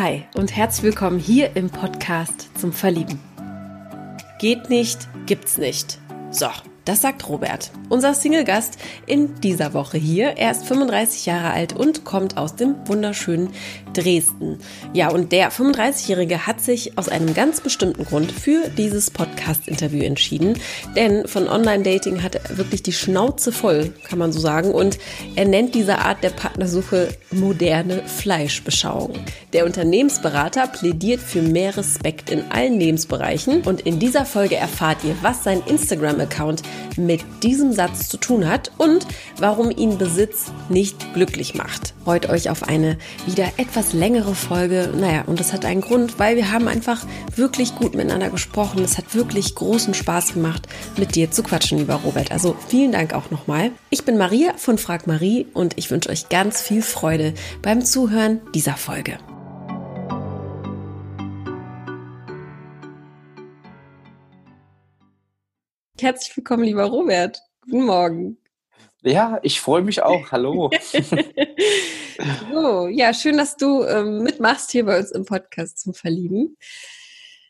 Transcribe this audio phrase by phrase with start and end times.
[0.00, 3.20] Hi und herzlich willkommen hier im Podcast zum Verlieben.
[4.38, 5.98] Geht nicht, gibt's nicht.
[6.30, 6.46] So,
[6.86, 10.38] das sagt Robert, unser Single-Gast in dieser Woche hier.
[10.38, 13.50] Er ist 35 Jahre alt und kommt aus dem wunderschönen
[13.92, 14.58] Dresden.
[14.92, 20.54] Ja, und der 35-Jährige hat sich aus einem ganz bestimmten Grund für dieses Podcast-Interview entschieden.
[20.96, 24.72] Denn von Online-Dating hat er wirklich die Schnauze voll, kann man so sagen.
[24.72, 24.98] Und
[25.36, 29.14] er nennt diese Art der Partnersuche moderne Fleischbeschauung.
[29.52, 33.62] Der Unternehmensberater plädiert für mehr Respekt in allen Lebensbereichen.
[33.62, 36.62] Und in dieser Folge erfahrt ihr, was sein Instagram-Account
[36.96, 39.06] mit diesem Satz zu tun hat und
[39.38, 41.94] warum ihn Besitz nicht glücklich macht.
[42.04, 44.92] Freut euch auf eine wieder etwas längere Folge.
[44.96, 48.84] Naja, und das hat einen Grund, weil wir haben einfach wirklich gut miteinander gesprochen.
[48.84, 52.30] Es hat wirklich großen Spaß gemacht, mit dir zu quatschen, lieber Robert.
[52.30, 53.72] Also vielen Dank auch nochmal.
[53.90, 58.40] Ich bin Maria von Frag Marie und ich wünsche euch ganz viel Freude beim Zuhören
[58.54, 59.18] dieser Folge.
[66.00, 67.42] Herzlich willkommen, lieber Robert.
[67.62, 68.39] Guten Morgen.
[69.02, 70.30] Ja, ich freue mich auch.
[70.30, 70.70] Hallo.
[72.52, 76.58] so, ja, schön, dass du ähm, mitmachst hier bei uns im Podcast zum Verlieben.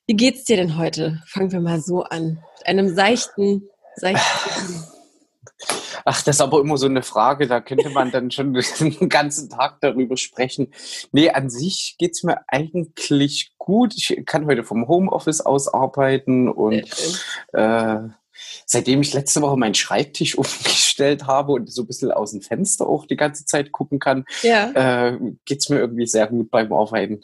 [0.06, 1.22] Wie geht's dir denn heute?
[1.26, 2.38] Fangen wir mal so an.
[2.58, 4.84] Mit einem seichten, seichten.
[6.04, 9.50] Ach, das ist aber immer so eine Frage, da könnte man dann schon den ganzen
[9.50, 10.72] Tag darüber sprechen.
[11.10, 13.94] Nee, an sich geht's mir eigentlich gut.
[13.96, 16.88] Ich kann heute vom Homeoffice aus arbeiten und
[17.52, 17.98] äh,
[18.70, 22.86] seitdem ich letzte Woche meinen Schreibtisch umgestellt habe und so ein bisschen aus dem Fenster
[22.86, 24.70] auch die ganze Zeit gucken kann, ja.
[25.10, 27.20] äh, geht es mir irgendwie sehr gut beim Arbeiten.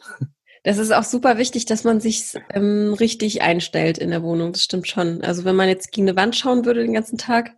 [0.63, 4.51] Das ist auch super wichtig, dass man sich ähm, richtig einstellt in der Wohnung.
[4.51, 5.21] Das stimmt schon.
[5.21, 7.51] Also wenn man jetzt gegen eine Wand schauen würde den ganzen Tag,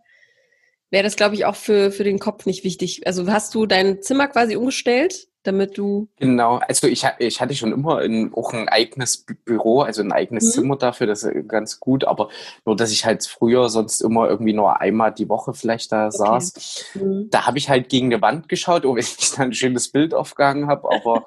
[0.90, 3.06] wäre das, glaube ich, auch für, für den Kopf nicht wichtig.
[3.06, 5.30] Also hast du dein Zimmer quasi umgestellt?
[5.42, 6.08] damit du.
[6.16, 10.44] Genau, also ich, ich hatte schon immer ein, auch ein eigenes Büro, also ein eigenes
[10.44, 10.50] mhm.
[10.50, 12.28] Zimmer dafür, das ist ganz gut, aber
[12.66, 16.16] nur, dass ich halt früher sonst immer irgendwie nur einmal die Woche vielleicht da okay.
[16.16, 16.84] saß.
[16.94, 17.28] Mhm.
[17.30, 20.14] Da habe ich halt gegen eine Wand geschaut, oh, wenn ich dann ein schönes Bild
[20.14, 21.26] aufgehangen habe, aber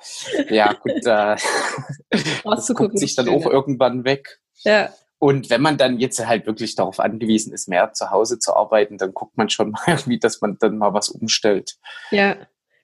[0.49, 1.35] ja, gut, da
[2.43, 4.39] das guckt sich dann auch irgendwann weg.
[4.63, 4.89] Ja.
[5.23, 8.97] Und wenn man dann jetzt halt wirklich darauf angewiesen ist, mehr zu Hause zu arbeiten,
[8.97, 11.77] dann guckt man schon mal irgendwie, dass man dann mal was umstellt.
[12.11, 12.35] Ja,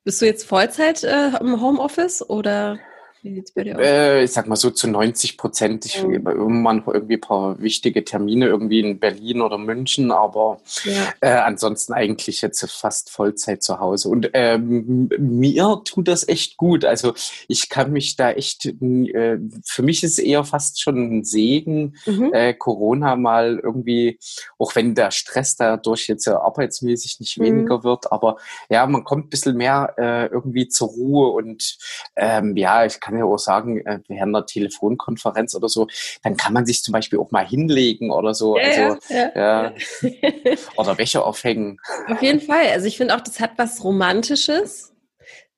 [0.06, 2.80] bist du jetzt Vollzeit äh, im Homeoffice oder
[3.22, 3.82] wie sieht's bei dir aus?
[3.82, 5.86] Äh, ich sag mal so zu 90 Prozent.
[5.86, 6.26] Ich mhm.
[6.26, 11.14] irgendwann irgendwie ein paar wichtige Termine irgendwie in Berlin oder München, aber ja.
[11.22, 14.10] äh, ansonsten eigentlich jetzt fast Vollzeit zu Hause.
[14.10, 16.86] Und ähm, mir tut das echt gut.
[16.86, 17.14] Also
[17.48, 21.96] ich kann mich da echt, äh, für mich ist es eher fast schon ein Segen,
[22.06, 22.32] mhm.
[22.34, 24.20] äh, Corona mal irgendwie,
[24.58, 27.44] auch wenn der Stress dadurch jetzt ja arbeitsmäßig nicht mhm.
[27.44, 28.38] weniger wird, aber
[28.70, 31.78] ja, man kommt ein bisschen mehr äh, irgendwie zur Ruhe und
[32.16, 35.88] ähm, ja, ich kann kann ja auch sagen, äh, während einer Telefonkonferenz oder so,
[36.24, 38.58] dann kann man sich zum Beispiel auch mal hinlegen oder so.
[38.58, 39.74] Ja, also, ja, ja.
[40.78, 41.80] oder Wäsche aufhängen.
[42.08, 42.68] Auf jeden Fall.
[42.72, 44.94] Also ich finde auch, das hat was Romantisches.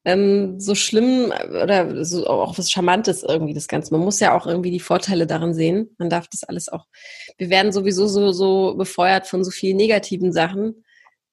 [0.04, 3.94] Ähm, so schlimm oder so auch was Charmantes irgendwie das Ganze.
[3.94, 5.94] Man muss ja auch irgendwie die Vorteile darin sehen.
[6.00, 6.88] Man darf das alles auch.
[7.38, 10.84] Wir werden sowieso so, so befeuert von so vielen negativen Sachen.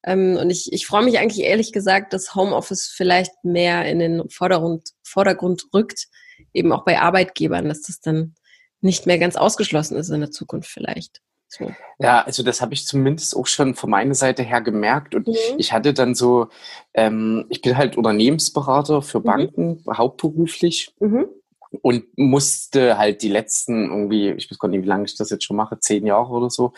[0.05, 4.31] Ähm, und ich, ich freue mich eigentlich ehrlich gesagt, dass Homeoffice vielleicht mehr in den
[4.31, 6.07] Vordergrund, Vordergrund rückt,
[6.53, 8.35] eben auch bei Arbeitgebern, dass das dann
[8.81, 11.21] nicht mehr ganz ausgeschlossen ist in der Zukunft vielleicht.
[11.49, 11.73] So.
[11.99, 15.15] Ja, also das habe ich zumindest auch schon von meiner Seite her gemerkt.
[15.15, 15.35] Und mhm.
[15.57, 16.49] ich hatte dann so,
[16.95, 19.25] ähm, ich bin halt Unternehmensberater für mhm.
[19.25, 19.99] Banken, mhm.
[19.99, 20.95] hauptberuflich.
[21.01, 21.29] Mhm
[21.83, 25.45] und musste halt die letzten irgendwie, ich weiß gar nicht, wie lange ich das jetzt
[25.45, 26.73] schon mache, zehn Jahre oder so,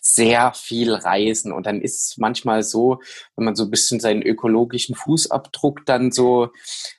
[0.00, 1.52] sehr viel reisen.
[1.52, 3.00] Und dann ist es manchmal so,
[3.36, 6.48] wenn man so ein bisschen seinen ökologischen Fußabdruck dann so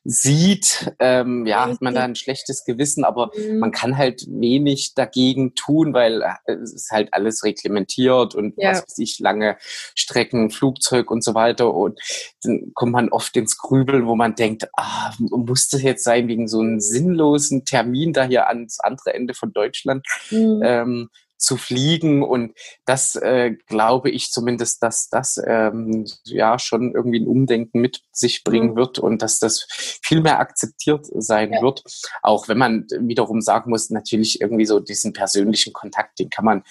[0.04, 3.60] sieht, ähm, ja, hat man da ein schlechtes Gewissen, aber mhm.
[3.60, 8.72] man kann halt wenig dagegen tun, weil äh, es ist halt alles reglementiert und ja.
[8.72, 9.58] was weiß ich, lange
[9.94, 11.74] Strecken, Flugzeug und so weiter.
[11.74, 12.00] Und
[12.44, 16.48] dann kommt man oft ins Grübeln, wo man denkt, ah, muss das jetzt sein wegen
[16.48, 20.62] so einem sinnlosen kostenlosen Termin da hier ans andere Ende von Deutschland mhm.
[20.64, 22.24] ähm, zu fliegen.
[22.24, 22.54] Und
[22.86, 28.44] das äh, glaube ich zumindest, dass das ähm, ja schon irgendwie ein Umdenken mit sich
[28.44, 28.76] bringen mhm.
[28.78, 31.62] wird und dass das viel mehr akzeptiert sein ja.
[31.62, 31.84] wird.
[32.24, 36.64] Auch wenn man wiederum sagen muss, natürlich irgendwie so diesen persönlichen Kontakt, den kann man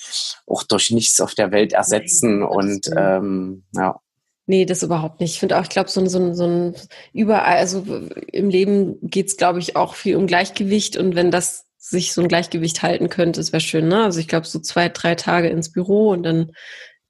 [0.47, 2.41] auch durch nichts auf der Welt ersetzen.
[2.41, 4.01] Nein, und ähm, ja.
[4.47, 5.33] Nee, das überhaupt nicht.
[5.33, 6.75] Ich finde auch, ich glaube, so ein, so, ein, so ein
[7.13, 7.85] überall, also
[8.31, 12.29] im Leben geht's, glaube ich, auch viel um Gleichgewicht und wenn das sich so ein
[12.29, 14.05] Gleichgewicht halten könnte, das wäre schön, ne?
[14.05, 16.53] Also ich glaube, so zwei, drei Tage ins Büro und dann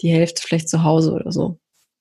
[0.01, 1.59] die Hälfte vielleicht zu Hause oder so.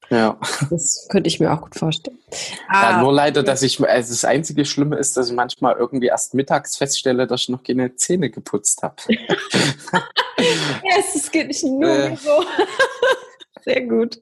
[0.10, 0.40] Ja.
[0.70, 2.20] Das könnte ich mir auch gut vorstellen.
[2.68, 6.08] Ah, ja, nur leider, dass ich, also das einzige Schlimme ist, dass ich manchmal irgendwie
[6.08, 8.96] erst mittags feststelle, dass ich noch keine Zähne geputzt habe.
[9.08, 12.44] ja, es geht nicht nur äh, so.
[13.64, 14.22] Sehr gut.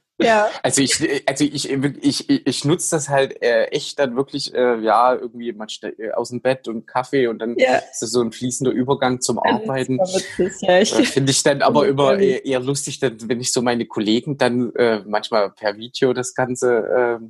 [0.21, 0.49] Ja.
[0.63, 4.79] Also ich, also ich, ich, ich, ich nutze das halt äh, echt dann wirklich, äh,
[4.79, 7.77] ja, irgendwie man äh, aus dem Bett und Kaffee und dann ja.
[7.77, 9.99] ist das so ein fließender Übergang zum Arbeiten.
[10.61, 13.85] Ja, äh, Finde ich dann aber immer eher, eher lustig, dann, wenn ich so meine
[13.85, 17.25] Kollegen dann äh, manchmal per Video das Ganze äh,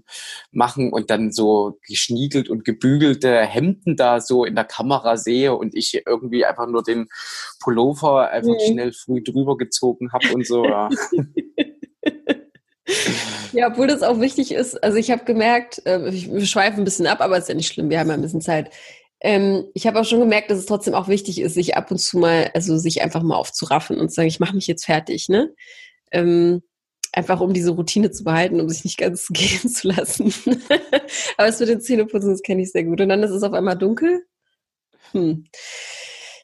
[0.51, 5.75] machen und dann so geschniegelt und gebügelte Hemden da so in der Kamera sehe und
[5.75, 7.07] ich irgendwie einfach nur den
[7.59, 8.71] Pullover einfach mhm.
[8.71, 10.65] schnell früh drüber gezogen habe und so.
[10.65, 10.89] Ja.
[13.53, 14.81] Ja, obwohl das auch wichtig ist.
[14.81, 17.89] Also ich habe gemerkt, äh, ich schweife ein bisschen ab, aber ist ja nicht schlimm,
[17.89, 18.71] wir haben ja ein bisschen Zeit.
[19.19, 21.99] Ähm, ich habe auch schon gemerkt, dass es trotzdem auch wichtig ist, sich ab und
[21.99, 25.27] zu mal, also sich einfach mal aufzuraffen und zu sagen, ich mache mich jetzt fertig,
[25.27, 25.53] ne?
[26.11, 26.63] Ähm,
[27.13, 30.33] einfach um diese Routine zu behalten, um sich nicht ganz gehen zu lassen.
[31.37, 33.01] aber es mit den Zähneputzen, das kenne ich sehr gut.
[33.01, 34.25] Und dann ist es auf einmal dunkel.
[35.11, 35.45] Hm.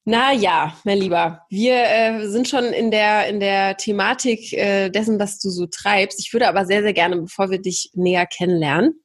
[0.10, 5.20] Na ja, mein Lieber, wir äh, sind schon in der in der Thematik äh, dessen,
[5.20, 6.22] was du so treibst.
[6.22, 9.04] Ich würde aber sehr sehr gerne, bevor wir dich näher kennenlernen,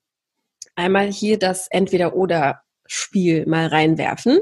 [0.76, 4.38] einmal hier das Entweder-Oder-Spiel mal reinwerfen.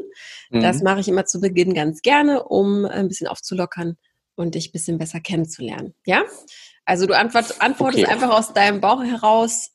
[0.51, 0.61] Mhm.
[0.61, 3.97] Das mache ich immer zu Beginn ganz gerne, um ein bisschen aufzulockern
[4.35, 5.95] und dich ein bisschen besser kennenzulernen.
[6.05, 6.25] Ja?
[6.85, 8.13] Also du antwort, antwortest okay.
[8.13, 9.71] einfach aus deinem Bauch heraus,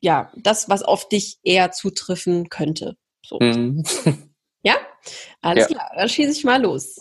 [0.00, 2.98] ja, das, was auf dich eher zutreffen könnte.
[3.24, 3.38] So.
[3.40, 3.84] Mhm.
[4.62, 4.76] Ja?
[5.40, 5.76] Alles ja.
[5.76, 6.98] klar, dann schieße ich mal los.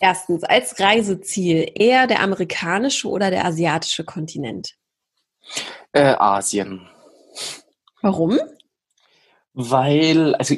[0.00, 4.74] Erstens, als Reiseziel eher der amerikanische oder der asiatische Kontinent?
[5.92, 6.86] Äh, Asien.
[8.02, 8.38] Warum?
[9.54, 10.54] Weil, also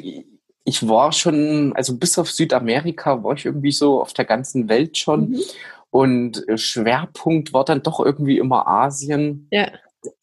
[0.65, 4.97] ich war schon, also bis auf Südamerika war ich irgendwie so auf der ganzen Welt
[4.97, 5.31] schon.
[5.31, 5.41] Mhm.
[5.91, 9.47] Und Schwerpunkt war dann doch irgendwie immer Asien.
[9.51, 9.71] Ja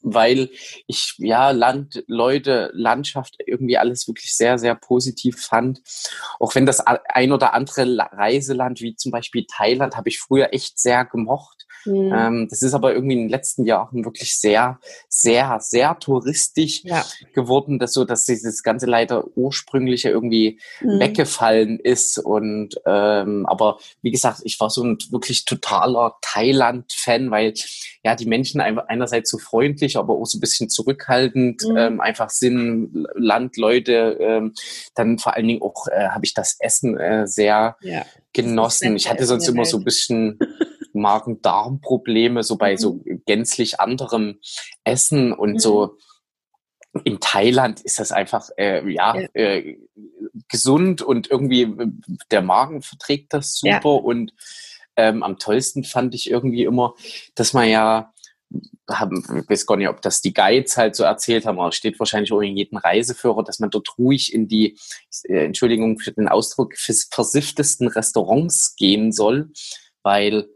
[0.03, 0.51] weil
[0.87, 5.81] ich ja Land, Leute, Landschaft irgendwie alles wirklich sehr, sehr positiv fand.
[6.39, 10.79] Auch wenn das ein oder andere Reiseland, wie zum Beispiel Thailand, habe ich früher echt
[10.79, 11.66] sehr gemocht.
[11.87, 12.13] Mhm.
[12.15, 14.79] Ähm, das ist aber irgendwie in den letzten Jahren wirklich sehr,
[15.09, 17.05] sehr, sehr touristisch ja.
[17.35, 21.01] geworden, dass so, dass dieses ganze leider ursprüngliche irgendwie mhm.
[21.01, 22.19] weggefallen ist.
[22.19, 27.55] Und ähm, aber wie gesagt, ich war so ein wirklich totaler Thailand-Fan, weil
[28.05, 31.77] ja die Menschen einerseits so freundlich, aber auch so ein bisschen zurückhaltend mhm.
[31.77, 34.17] ähm, einfach sind, Land, Leute.
[34.21, 34.55] Ähm,
[34.95, 38.05] dann vor allen Dingen auch äh, habe ich das Essen äh, sehr ja.
[38.33, 38.97] genossen.
[38.97, 40.39] Ich hatte sonst immer so ein bisschen
[40.97, 43.23] Magen-Darm-Probleme, so bei so mhm.
[43.27, 44.41] gänzlich anderem
[44.85, 45.59] Essen und mhm.
[45.59, 45.99] so.
[47.05, 49.29] In Thailand ist das einfach äh, ja, ja.
[49.35, 49.77] Äh,
[50.49, 51.89] gesund und irgendwie äh,
[52.31, 54.01] der Magen verträgt das super ja.
[54.01, 54.33] und
[54.97, 56.95] ähm, am tollsten fand ich irgendwie immer,
[57.35, 58.15] dass man ja
[58.89, 61.99] haben, ich weiß gar nicht, ob das die Guides halt so erzählt haben, aber steht
[61.99, 64.79] wahrscheinlich auch in jedem Reiseführer, dass man dort ruhig in die,
[65.25, 69.51] äh, Entschuldigung für den Ausdruck, versifftesten Restaurants gehen soll,
[70.03, 70.49] weil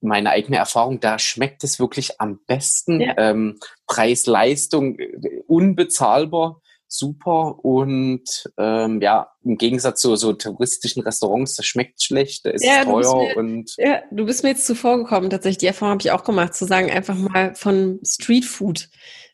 [0.00, 3.00] meine eigene Erfahrung, da schmeckt es wirklich am besten.
[3.00, 3.14] Ja.
[3.18, 11.66] Ähm, Preis-Leistung äh, unbezahlbar, super und ähm, ja, im Gegensatz zu so touristischen Restaurants, das
[11.66, 13.74] schmeckt schlecht, da ist ja, teuer mir, und.
[13.76, 15.58] Ja, du bist mir jetzt zuvor gekommen, tatsächlich.
[15.58, 18.88] Die Erfahrung habe ich auch gemacht, zu sagen, einfach mal von Street Food.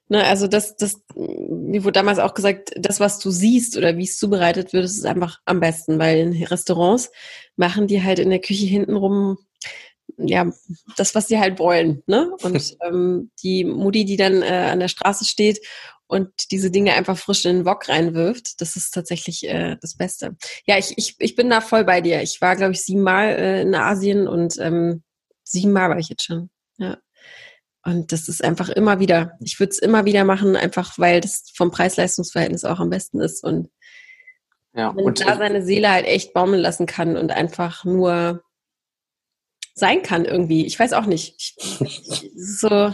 [0.08, 4.04] Ne, also das, das, mir wurde damals auch gesagt, das, was du siehst oder wie
[4.04, 7.10] es zubereitet wird, ist einfach am besten, weil in Restaurants
[7.56, 9.38] machen die halt in der Küche hintenrum
[10.18, 10.50] ja,
[10.96, 12.02] das, was sie halt wollen.
[12.06, 12.30] Ne?
[12.42, 15.60] Und ähm, die Mutti, die dann äh, an der Straße steht
[16.06, 20.36] und diese Dinge einfach frisch in den Wok reinwirft, das ist tatsächlich äh, das Beste.
[20.66, 22.22] Ja, ich, ich, ich bin da voll bei dir.
[22.22, 25.02] Ich war, glaube ich, siebenmal äh, in Asien und ähm,
[25.42, 26.50] siebenmal war ich jetzt schon.
[26.78, 26.98] Ja.
[27.84, 31.44] Und das ist einfach immer wieder, ich würde es immer wieder machen, einfach weil das
[31.54, 33.70] vom Preis-Leistungs-Verhältnis auch am besten ist und
[34.74, 38.42] ja, man und da seine Seele halt echt baumeln lassen kann und einfach nur
[39.76, 40.66] sein kann irgendwie.
[40.66, 41.54] Ich weiß auch nicht.
[41.58, 42.92] Ich, so,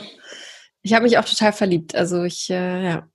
[0.82, 1.94] ich habe mich auch total verliebt.
[1.94, 3.08] Also ich, äh, ja.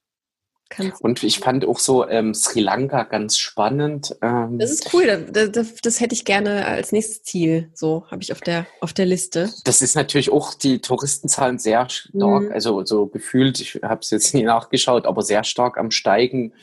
[0.70, 4.18] Kann's und ich fand auch so ähm, Sri Lanka ganz spannend.
[4.22, 5.26] Ähm, das ist cool.
[5.32, 7.72] Das, das, das, hätte ich gerne als nächstes Ziel.
[7.74, 9.50] So habe ich auf der auf der Liste.
[9.64, 12.44] Das ist natürlich auch die Touristenzahlen sehr stark.
[12.44, 12.52] Mhm.
[12.52, 13.62] Also so gefühlt.
[13.62, 16.54] Ich habe es jetzt nie nachgeschaut, aber sehr stark am steigen.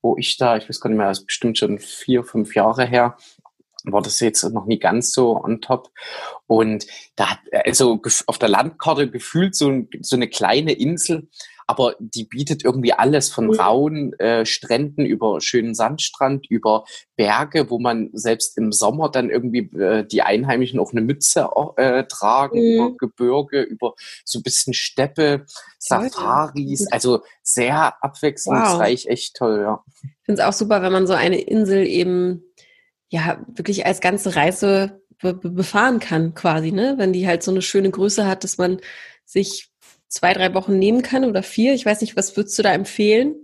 [0.00, 2.84] Wo ich da, ich weiß gar nicht mehr, das ist bestimmt schon vier, fünf Jahre
[2.84, 3.16] her,
[3.84, 5.90] war das jetzt noch nie ganz so on top.
[6.46, 6.86] Und
[7.16, 11.28] da hat, also auf der Landkarte gefühlt so, so eine kleine Insel,
[11.66, 13.54] aber die bietet irgendwie alles von mhm.
[13.54, 16.84] rauen äh, Stränden über schönen Sandstrand, über
[17.16, 22.04] Berge, wo man selbst im Sommer dann irgendwie äh, die Einheimischen auch eine Mütze äh,
[22.04, 22.74] tragen, mhm.
[22.74, 25.46] über Gebirge, über so ein bisschen Steppe,
[25.78, 29.10] Safaris, also sehr abwechslungsreich, wow.
[29.10, 29.84] echt toll, ja.
[30.02, 32.44] Ich finde es auch super, wenn man so eine Insel eben
[33.12, 36.94] ja wirklich als ganze Reise be befahren kann, quasi, ne?
[36.96, 38.80] Wenn die halt so eine schöne Größe hat, dass man
[39.24, 39.70] sich
[40.08, 41.74] zwei, drei Wochen nehmen kann oder vier.
[41.74, 43.36] Ich weiß nicht, was würdest du da empfehlen?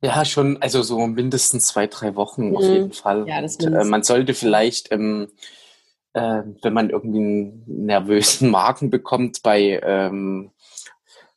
[0.00, 2.56] Ja, schon, also so mindestens zwei, drei Wochen mhm.
[2.56, 3.28] auf jeden Fall.
[3.28, 5.28] Ja, das Und, äh, man sollte vielleicht, ähm,
[6.12, 10.52] äh, wenn man irgendwie einen nervösen Magen bekommt bei ähm,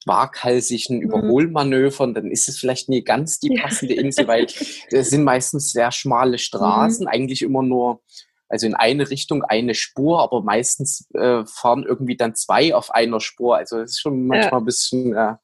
[0.08, 1.04] waghalsigen mhm.
[1.04, 4.46] Überholmanövern, dann ist es vielleicht nie ganz die passende Insel, weil
[4.92, 7.10] es sind meistens sehr schmale Straßen, mhm.
[7.10, 8.02] eigentlich immer nur
[8.50, 13.20] also in eine Richtung eine Spur, aber meistens äh, fahren irgendwie dann zwei auf einer
[13.20, 13.58] Spur.
[13.58, 14.58] Also es ist schon manchmal ja.
[14.58, 15.36] ein bisschen, äh,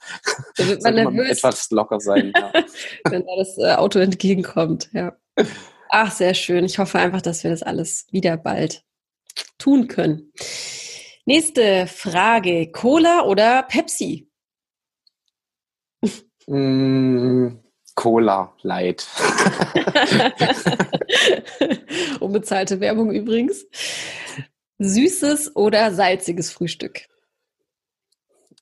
[0.83, 2.31] man, man etwas locker sein.
[2.35, 2.51] Ja.
[3.09, 5.17] Wenn da das äh, Auto entgegenkommt, ja.
[5.89, 6.63] Ach, sehr schön.
[6.63, 8.83] Ich hoffe einfach, dass wir das alles wieder bald
[9.57, 10.31] tun können.
[11.25, 12.71] Nächste Frage.
[12.71, 14.29] Cola oder Pepsi?
[16.47, 17.59] Mm,
[17.95, 19.05] Cola Light.
[22.19, 23.65] Unbezahlte Werbung übrigens.
[24.79, 27.01] Süßes oder salziges Frühstück?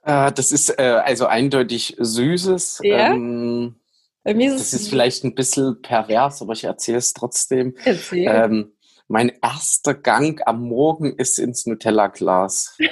[0.04, 2.82] Äh, das ist äh, also eindeutig Süßes.
[2.84, 3.14] Ja?
[3.14, 3.76] Ähm,
[4.24, 7.76] Bei mir ist das ist vielleicht ein bisschen pervers, aber ich erzähle es trotzdem.
[7.86, 8.28] Erzähl.
[8.28, 8.74] Ähm,
[9.08, 12.78] mein erster Gang am Morgen ist ins Nutella-Glas.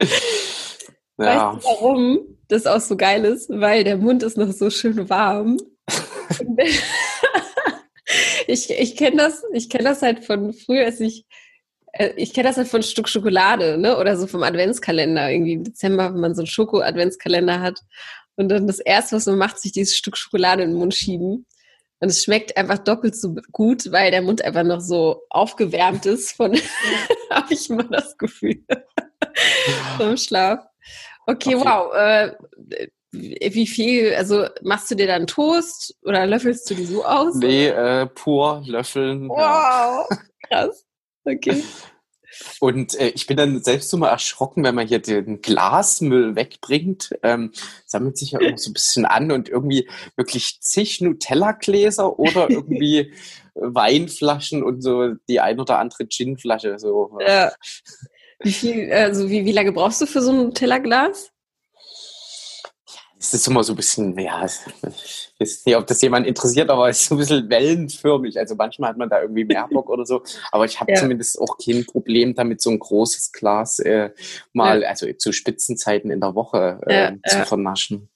[1.18, 1.54] ja.
[1.54, 3.50] Weißt du warum das auch so geil ist?
[3.50, 5.58] Weil der Mund ist noch so schön warm.
[8.46, 11.26] ich ich kenne das, ich kenne das halt von früher, als ich
[11.92, 13.98] äh, ich kenne das halt von Stück Schokolade, ne?
[13.98, 15.30] Oder so vom Adventskalender.
[15.30, 17.80] Irgendwie im Dezember, wenn man so einen Schoko-Adventskalender hat.
[18.36, 21.46] Und dann das erste, was man macht, sich dieses Stück Schokolade in den Mund schieben.
[22.00, 26.32] Und es schmeckt einfach doppelt so gut, weil der Mund einfach noch so aufgewärmt ist
[26.32, 26.54] von,
[27.30, 28.62] habe ich immer das Gefühl,
[29.96, 30.66] vom Schlaf.
[31.26, 31.64] Okay, okay.
[31.64, 31.94] wow.
[31.94, 32.32] Äh,
[33.12, 37.36] wie viel, also machst du dir dann Toast oder löffelst du die so aus?
[37.36, 39.28] Nee, äh, pur löffeln.
[39.28, 40.18] Wow, ja.
[40.48, 40.84] krass.
[41.24, 41.62] Okay.
[42.60, 47.14] Und äh, ich bin dann selbst so mal erschrocken, wenn man hier den Glasmüll wegbringt,
[47.22, 47.52] ähm,
[47.86, 53.12] sammelt sich ja immer so ein bisschen an und irgendwie wirklich zig Nutella-Gläser oder irgendwie
[53.54, 56.78] Weinflaschen und so die ein oder andere Ginflasche.
[56.78, 57.18] So.
[57.24, 57.52] Ja.
[58.40, 61.33] Wie viel, also wie, wie lange brauchst du für so ein Nutella-Glas?
[63.24, 66.90] Es ist immer so ein bisschen, ja, ich weiß nicht, ob das jemand interessiert, aber
[66.90, 68.38] es ist so ein bisschen wellenförmig.
[68.38, 70.22] Also manchmal hat man da irgendwie mehr Bock oder so.
[70.52, 71.00] Aber ich habe ja.
[71.00, 74.10] zumindest auch kein Problem damit, so ein großes Glas äh,
[74.52, 74.88] mal, ja.
[74.88, 78.10] also zu Spitzenzeiten in der Woche äh, ja, zu vernaschen.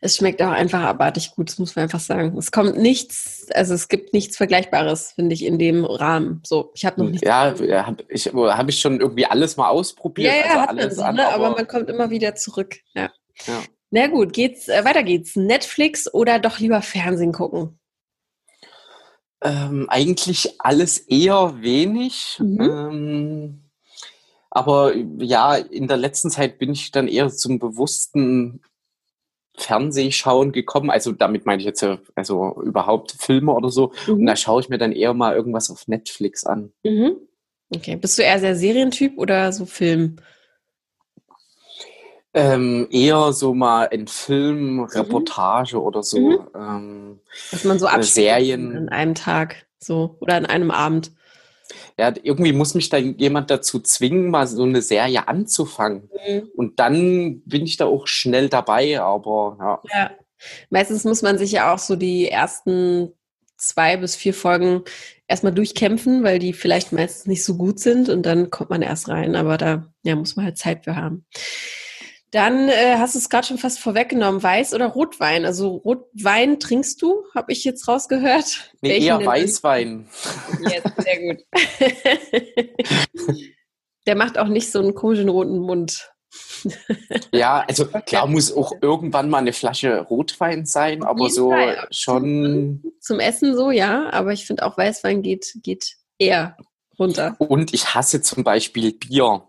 [0.00, 2.38] Es schmeckt auch einfach abartig gut, das muss man einfach sagen.
[2.38, 6.42] Es kommt nichts, also es gibt nichts Vergleichbares, finde ich, in dem Rahmen.
[6.46, 7.26] So, ich habe noch nichts.
[7.26, 7.54] Ja,
[7.86, 10.32] habe ich, hab ich schon irgendwie alles mal ausprobiert.
[10.32, 11.26] Ja, ja, also alles so, ne?
[11.26, 12.76] aber, aber man kommt immer wieder zurück.
[12.94, 13.10] Ja.
[13.46, 13.62] ja.
[13.90, 15.36] Na gut, geht's, äh, weiter geht's.
[15.36, 17.78] Netflix oder doch lieber Fernsehen gucken?
[19.42, 22.38] Ähm, eigentlich alles eher wenig.
[22.40, 22.60] Mhm.
[22.60, 23.62] Ähm,
[24.50, 28.62] aber ja, in der letzten Zeit bin ich dann eher zum bewussten
[29.56, 30.90] Fernsehschauen gekommen.
[30.90, 33.92] Also damit meine ich jetzt also überhaupt Filme oder so.
[34.06, 34.14] Mhm.
[34.14, 36.72] Und da schaue ich mir dann eher mal irgendwas auf Netflix an.
[36.82, 37.16] Mhm.
[37.74, 37.96] Okay.
[37.96, 40.16] Bist du eher sehr Serientyp oder so Film?
[42.36, 44.84] Ähm, eher so mal in Film, mhm.
[44.84, 45.82] Reportage mhm.
[45.82, 46.18] oder so.
[46.18, 46.48] Mhm.
[46.54, 51.12] Ähm, Dass man so abspielt Serien an einem Tag so oder an einem Abend.
[51.98, 56.10] Ja, irgendwie muss mich da jemand dazu zwingen, mal so eine Serie anzufangen.
[56.28, 56.50] Mhm.
[56.54, 59.98] Und dann bin ich da auch schnell dabei, aber ja.
[59.98, 60.10] ja.
[60.68, 63.12] Meistens muss man sich ja auch so die ersten
[63.56, 64.82] zwei bis vier Folgen
[65.26, 69.08] erstmal durchkämpfen, weil die vielleicht meistens nicht so gut sind und dann kommt man erst
[69.08, 69.34] rein.
[69.34, 71.24] Aber da ja, muss man halt Zeit für haben.
[72.32, 74.42] Dann äh, hast du es gerade schon fast vorweggenommen.
[74.42, 75.44] Weiß oder Rotwein?
[75.44, 78.72] Also Rotwein trinkst du, habe ich jetzt rausgehört.
[78.82, 80.08] Nee, Welchen eher Weißwein.
[80.68, 81.44] Jetzt, sehr gut.
[84.06, 86.12] Der macht auch nicht so einen komischen roten Mund.
[87.32, 91.86] ja, also klar muss auch irgendwann mal eine Flasche Rotwein sein, aber so Fall.
[91.90, 92.82] schon.
[93.00, 96.56] Zum Essen so, ja, aber ich finde auch Weißwein geht, geht eher
[96.98, 97.36] runter.
[97.38, 99.42] Und ich hasse zum Beispiel Bier.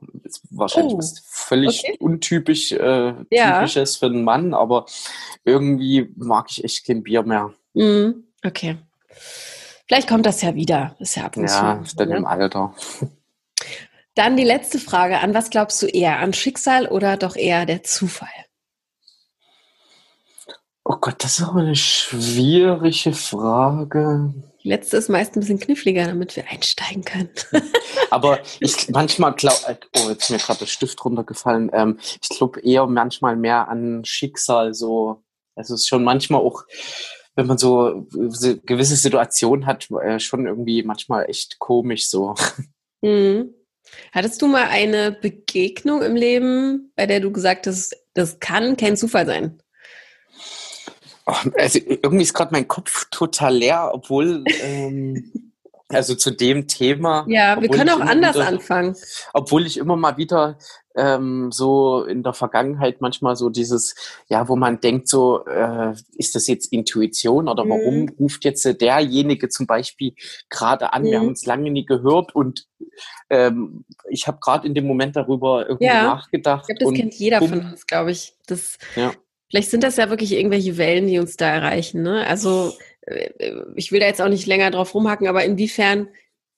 [0.50, 1.98] Wahrscheinlich oh, völlig okay.
[2.00, 3.60] untypisch äh, ja.
[3.60, 4.86] typisches für einen Mann, aber
[5.44, 7.54] irgendwie mag ich echt kein Bier mehr.
[7.74, 8.78] Mm, okay.
[9.88, 10.96] Vielleicht kommt das ja wieder.
[11.00, 12.18] Ist ja ab und Ja, zu, dann ne?
[12.18, 12.74] im Alter.
[14.16, 15.20] Dann die letzte Frage.
[15.20, 16.20] An was glaubst du eher?
[16.20, 18.28] An Schicksal oder doch eher der Zufall?
[20.84, 24.34] Oh Gott, das ist auch eine schwierige Frage.
[24.68, 27.30] Die letzte ist meist ein bisschen kniffliger, damit wir einsteigen können.
[28.10, 31.72] Aber ich manchmal glaube, äh, oh, jetzt ist mir gerade der Stift runtergefallen.
[31.72, 34.74] Ähm, ich glaube eher manchmal mehr an Schicksal.
[34.74, 35.24] So,
[35.56, 36.66] also es ist schon manchmal auch,
[37.38, 42.36] wenn man so gewisse Situationen hat, äh, schon irgendwie manchmal echt komisch so.
[43.02, 43.54] Mhm.
[44.12, 48.98] Hattest du mal eine Begegnung im Leben, bei der du gesagt hast, das kann kein
[48.98, 49.62] Zufall sein?
[51.56, 55.32] Also irgendwie ist gerade mein Kopf total leer, obwohl ähm,
[55.90, 57.26] also zu dem Thema.
[57.28, 58.96] Ja, wir können auch anders wieder, anfangen.
[59.34, 60.58] Obwohl ich immer mal wieder
[60.96, 63.96] ähm, so in der Vergangenheit manchmal so dieses,
[64.28, 67.70] ja, wo man denkt so, äh, ist das jetzt Intuition oder mhm.
[67.70, 70.16] warum ruft jetzt derjenige zum Beispiel
[70.50, 71.04] gerade an?
[71.04, 71.08] Mhm.
[71.08, 72.68] Wir haben uns lange nie gehört und
[73.30, 76.04] ähm, ich habe gerade in dem Moment darüber irgendwie ja.
[76.04, 76.66] nachgedacht.
[76.70, 77.50] Ich glaube, das kennt jeder bumm.
[77.50, 78.34] von uns, glaube ich.
[78.48, 79.12] Das, ja.
[79.50, 82.02] Vielleicht sind das ja wirklich irgendwelche Wellen, die uns da erreichen.
[82.02, 82.26] Ne?
[82.28, 83.30] Also äh,
[83.76, 86.10] ich will da jetzt auch nicht länger drauf rumhacken, aber inwiefern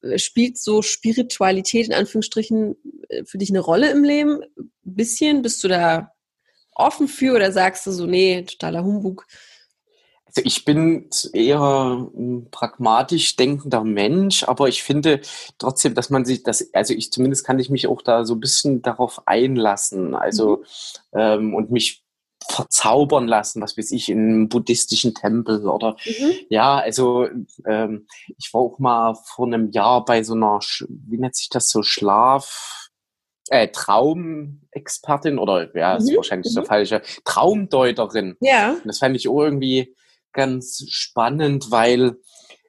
[0.01, 2.75] äh, spielt so Spiritualität in Anführungsstrichen
[3.09, 4.41] äh, für dich eine Rolle im Leben?
[4.57, 5.41] Ein bisschen?
[5.41, 6.11] Bist du da
[6.73, 9.25] offen für oder sagst du so, nee, totaler Humbug?
[10.25, 15.21] Also ich bin eher ein pragmatisch denkender Mensch, aber ich finde
[15.57, 18.39] trotzdem, dass man sich das, also ich zumindest kann ich mich auch da so ein
[18.39, 20.63] bisschen darauf einlassen, also
[21.13, 21.19] mhm.
[21.19, 22.03] ähm, und mich
[22.51, 26.33] verzaubern lassen, was weiß ich, in einem buddhistischen Tempel oder mhm.
[26.49, 27.27] ja, also
[27.65, 31.69] ähm, ich war auch mal vor einem Jahr bei so einer, wie nennt sich das
[31.69, 32.89] so, Schlaf,
[33.49, 35.99] äh, Traumexpertin oder ja, mhm.
[35.99, 36.55] ist wahrscheinlich mhm.
[36.55, 38.35] der falsche, Traumdeuterin.
[38.41, 38.73] Ja.
[38.73, 39.95] Und das fand ich auch irgendwie
[40.33, 42.17] ganz spannend, weil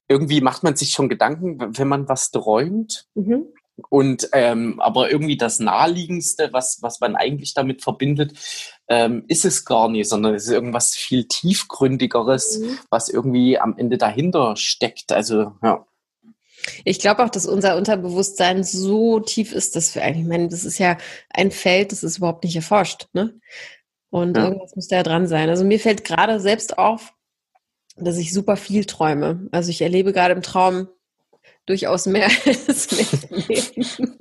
[0.09, 3.07] irgendwie macht man sich schon Gedanken, wenn man was träumt.
[3.15, 3.47] Mhm.
[3.89, 8.33] Und ähm, aber irgendwie das Naheliegendste, was, was man eigentlich damit verbindet,
[8.89, 12.79] ähm, ist es gar nicht, sondern es ist irgendwas viel tiefgründigeres, mhm.
[12.91, 15.13] was irgendwie am Ende dahinter steckt.
[15.13, 15.87] Also, ja.
[16.85, 20.65] Ich glaube auch, dass unser Unterbewusstsein so tief ist, dass wir eigentlich, ich meine, das
[20.65, 20.99] ist ja
[21.31, 23.41] ein Feld, das ist überhaupt nicht erforscht, ne?
[24.11, 24.45] Und ja.
[24.45, 25.49] irgendwas muss da ja dran sein.
[25.49, 27.15] Also mir fällt gerade selbst auf,
[27.97, 29.49] dass ich super viel träume.
[29.53, 30.89] Also ich erlebe gerade im Traum
[31.71, 34.17] durchaus mehr als Leben.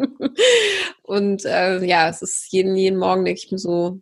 [1.01, 4.01] Und äh, ja, es ist jeden, jeden Morgen, denke ich mir so,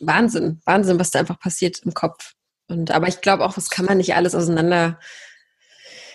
[0.00, 2.34] Wahnsinn, Wahnsinn, was da einfach passiert im Kopf.
[2.68, 4.98] Und aber ich glaube auch, das kann man nicht alles auseinander.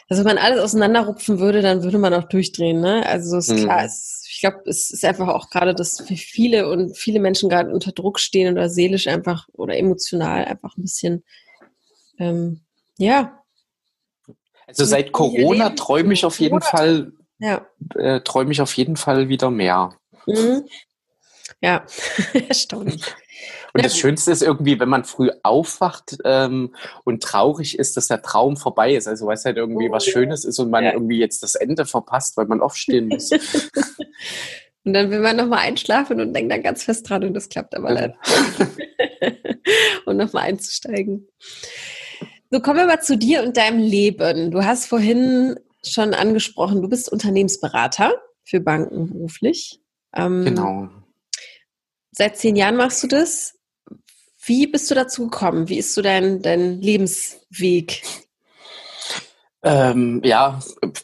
[0.07, 2.79] Also wenn man alles auseinanderrupfen würde, dann würde man auch durchdrehen.
[2.79, 3.05] Ne?
[3.05, 3.63] Also ist mhm.
[3.63, 7.71] klar, es, ich glaube, es ist einfach auch gerade, dass viele und viele Menschen gerade
[7.71, 11.23] unter Druck stehen oder seelisch einfach oder emotional einfach ein bisschen,
[12.19, 12.61] ähm,
[12.97, 13.41] ja.
[14.67, 17.65] Also seit Corona träume ich auf jeden Fall, ja.
[17.95, 19.95] äh, träume ich auf jeden Fall wieder mehr.
[20.25, 20.67] Mhm.
[21.61, 21.85] Ja,
[22.47, 23.03] erstaunlich.
[23.73, 26.73] Und das Schönste ist irgendwie, wenn man früh aufwacht ähm,
[27.03, 29.07] und traurig ist, dass der Traum vorbei ist.
[29.07, 30.93] Also weil es halt irgendwie oh, was Schönes ist und man ja.
[30.93, 33.31] irgendwie jetzt das Ende verpasst, weil man aufstehen muss.
[34.85, 37.75] und dann will man nochmal einschlafen und denkt dann ganz fest dran und das klappt
[37.75, 38.15] aber leider.
[40.05, 41.27] und nochmal einzusteigen.
[42.51, 44.51] So, kommen wir mal zu dir und deinem Leben.
[44.51, 49.81] Du hast vorhin schon angesprochen, du bist Unternehmensberater für Banken beruflich.
[50.13, 50.89] Ähm, genau.
[52.11, 53.55] Seit zehn Jahren machst du das.
[54.43, 55.69] Wie bist du dazu gekommen?
[55.69, 58.03] Wie ist so dein, dein Lebensweg?
[59.63, 60.59] Ähm, ja,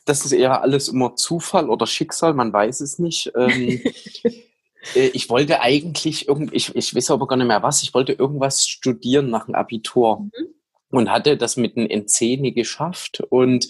[0.06, 3.32] das ist eher alles immer Zufall oder Schicksal, man weiß es nicht.
[3.36, 3.82] Ähm,
[4.96, 8.14] äh, ich wollte eigentlich irgendwie, ich, ich weiß aber gar nicht mehr was, ich wollte
[8.14, 10.20] irgendwas studieren nach dem Abitur.
[10.20, 10.61] Mhm
[10.92, 13.68] und hatte das mit einem NC nie geschafft und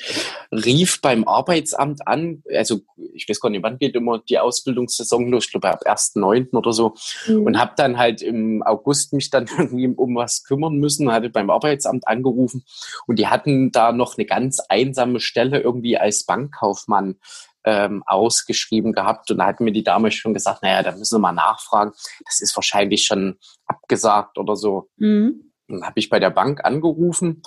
[0.51, 2.81] rief beim Arbeitsamt an, also
[3.13, 6.55] ich weiß gar nicht, wann geht immer die Ausbildungssaison los, ich glaube ab 1.9.
[6.55, 6.95] oder so
[7.27, 7.43] mhm.
[7.43, 11.49] und habe dann halt im August mich dann irgendwie um was kümmern müssen, hatte beim
[11.49, 12.65] Arbeitsamt angerufen
[13.07, 17.15] und die hatten da noch eine ganz einsame Stelle irgendwie als Bankkaufmann
[17.63, 21.19] ähm, ausgeschrieben gehabt und da hat mir die Dame schon gesagt, naja, da müssen wir
[21.19, 21.91] mal nachfragen,
[22.25, 24.89] das ist wahrscheinlich schon abgesagt oder so.
[24.97, 25.50] Mhm.
[25.71, 27.41] Dann habe ich bei der Bank angerufen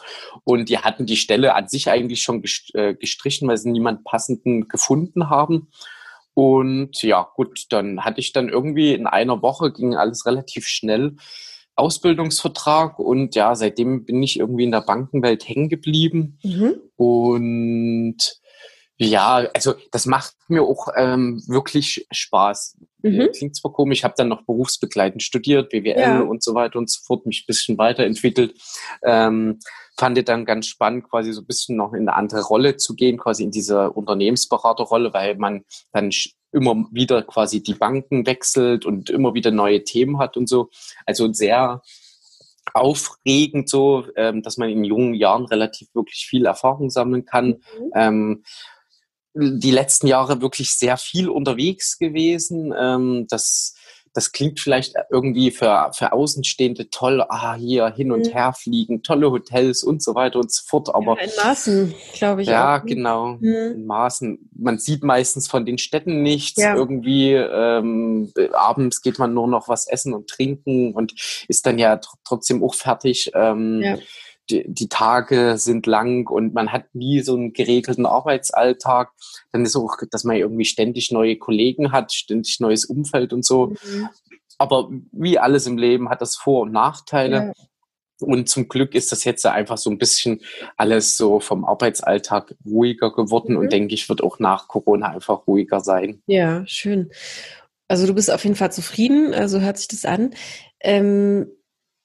[0.45, 2.43] und die hatten die Stelle an sich eigentlich schon
[2.75, 5.69] äh, gestrichen, weil sie niemand passenden gefunden haben.
[6.35, 11.17] Und ja, gut, dann hatte ich dann irgendwie in einer Woche ging alles relativ schnell.
[11.77, 16.39] Ausbildungsvertrag und ja, seitdem bin ich irgendwie in der Bankenwelt hängen geblieben.
[16.43, 16.75] Mhm.
[16.97, 18.41] Und
[18.97, 22.79] ja, also das macht mir auch ähm, wirklich Spaß.
[23.03, 23.31] Mhm.
[23.37, 26.21] Klingt zwar komisch, ich habe dann noch berufsbegleitend studiert, BWL ja.
[26.21, 28.55] und so weiter und so fort, mich ein bisschen weiterentwickelt.
[29.03, 29.59] Ähm,
[29.99, 32.95] fand ich dann ganz spannend, quasi so ein bisschen noch in eine andere Rolle zu
[32.95, 36.11] gehen, quasi in diese Unternehmensberaterrolle, weil man dann
[36.53, 40.71] immer wieder quasi die Banken wechselt und immer wieder neue Themen hat und so.
[41.05, 41.83] Also sehr
[42.73, 47.49] aufregend so, ähm, dass man in jungen Jahren relativ wirklich viel Erfahrung sammeln kann.
[47.49, 47.91] Mhm.
[47.95, 48.45] Ähm,
[49.35, 52.73] die letzten Jahre wirklich sehr viel unterwegs gewesen.
[52.77, 53.75] Ähm, das
[54.15, 58.31] das klingt vielleicht irgendwie für, für Außenstehende toll, ah, hier hin und mhm.
[58.31, 60.95] her fliegen, tolle Hotels und so weiter und so fort.
[60.95, 62.49] Aber ja, in Maßen, glaube ich.
[62.49, 62.87] Ja, auch.
[62.87, 63.39] genau.
[63.41, 63.73] Mhm.
[63.75, 64.51] In Maßen.
[64.57, 66.63] Man sieht meistens von den Städten nichts.
[66.63, 66.77] Ja.
[66.77, 71.13] Irgendwie ähm, abends geht man nur noch was essen und trinken und
[71.49, 73.33] ist dann ja tr trotzdem auch fertig.
[73.35, 73.99] Ähm, ja
[74.51, 79.11] die, die Tage sind lang und man hat nie so einen geregelten Arbeitsalltag.
[79.53, 83.69] Dann ist auch, dass man irgendwie ständig neue Kollegen hat, ständig neues Umfeld und so.
[83.69, 84.09] Mhm.
[84.59, 87.37] Aber wie alles im Leben hat das Vor- und Nachteile.
[87.37, 87.53] Ja.
[88.21, 90.41] Und zum Glück ist das jetzt einfach so ein bisschen
[90.77, 93.59] alles so vom Arbeitsalltag ruhiger geworden mhm.
[93.59, 96.23] und denke ich, wird auch nach Corona einfach ruhiger sein.
[96.27, 97.11] Ja, schön.
[97.89, 100.35] Also du bist auf jeden Fall zufrieden, also hört sich das an.
[100.81, 101.49] Ähm,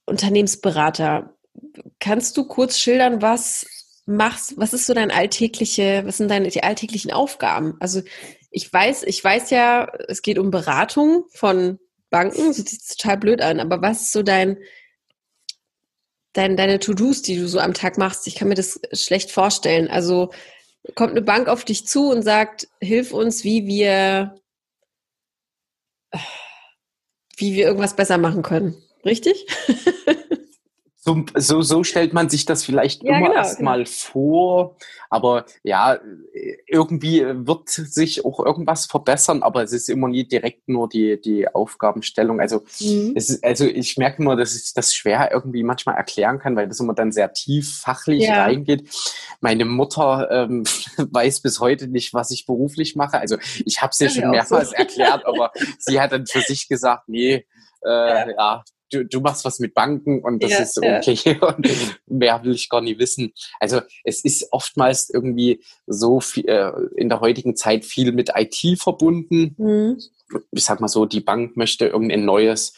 [0.05, 1.35] Unternehmensberater,
[1.99, 3.65] kannst du kurz schildern, was
[4.05, 7.75] machst, was ist so dein alltägliche, was sind deine die alltäglichen Aufgaben?
[7.79, 8.01] Also
[8.51, 13.41] ich weiß, ich weiß ja, es geht um Beratung von Banken, das sieht total blöd
[13.41, 14.57] an, aber was ist so dein,
[16.33, 18.25] dein deine To-Dos, die du so am Tag machst?
[18.27, 19.87] Ich kann mir das schlecht vorstellen.
[19.87, 20.31] Also
[20.95, 24.35] kommt eine Bank auf dich zu und sagt, hilf uns, wie wir
[27.37, 28.75] wie wir irgendwas besser machen können.
[29.05, 29.45] Richtig?
[31.01, 33.89] So, so, so stellt man sich das vielleicht ja, immer genau, erstmal genau.
[33.89, 34.77] vor.
[35.09, 35.97] Aber ja,
[36.67, 41.47] irgendwie wird sich auch irgendwas verbessern, aber es ist immer nie direkt nur die, die
[41.47, 42.41] Aufgabenstellung.
[42.41, 43.13] Also, mhm.
[43.15, 46.67] es ist, also ich merke immer, dass ich das schwer irgendwie manchmal erklären kann, weil
[46.67, 48.43] das immer dann sehr tief fachlich ja.
[48.43, 48.89] reingeht.
[49.39, 50.65] Meine Mutter ähm,
[50.97, 53.19] weiß bis heute nicht, was ich beruflich mache.
[53.19, 54.75] Also ich habe es ja schon mehrmals so.
[54.75, 57.45] erklärt, aber sie hat dann für sich gesagt, nee,
[57.85, 58.29] äh, ja.
[58.29, 61.47] ja du, du machst was mit Banken und das ja, ist okay ja.
[61.55, 61.67] und
[62.07, 63.33] mehr will ich gar nicht wissen.
[63.59, 68.79] Also es ist oftmals irgendwie so viel, äh, in der heutigen Zeit viel mit IT
[68.79, 69.55] verbunden.
[69.57, 69.99] Mhm.
[70.51, 72.73] Ich sag mal so, die Bank möchte irgendein neues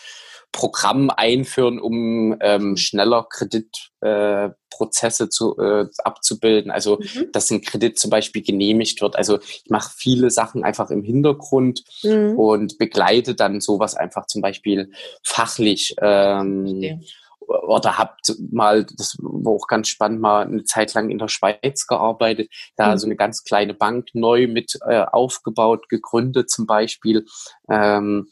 [0.52, 6.72] Programm einführen, um ähm, schneller Kreditprozesse äh, zu, äh, abzubilden.
[6.72, 7.32] Also mhm.
[7.32, 9.16] dass ein Kredit zum Beispiel genehmigt wird.
[9.16, 12.38] Also ich mache viele Sachen einfach im Hintergrund mhm.
[12.38, 14.92] und begleite dann sowas einfach zum Beispiel
[15.24, 15.96] fachlich.
[16.02, 17.02] Ähm,
[17.48, 21.88] oder habt mal, das war auch ganz spannend, mal eine Zeit lang in der Schweiz
[21.88, 22.98] gearbeitet, da mhm.
[22.98, 27.26] so eine ganz kleine Bank neu mit äh, aufgebaut, gegründet zum Beispiel.
[27.70, 28.30] Ähm,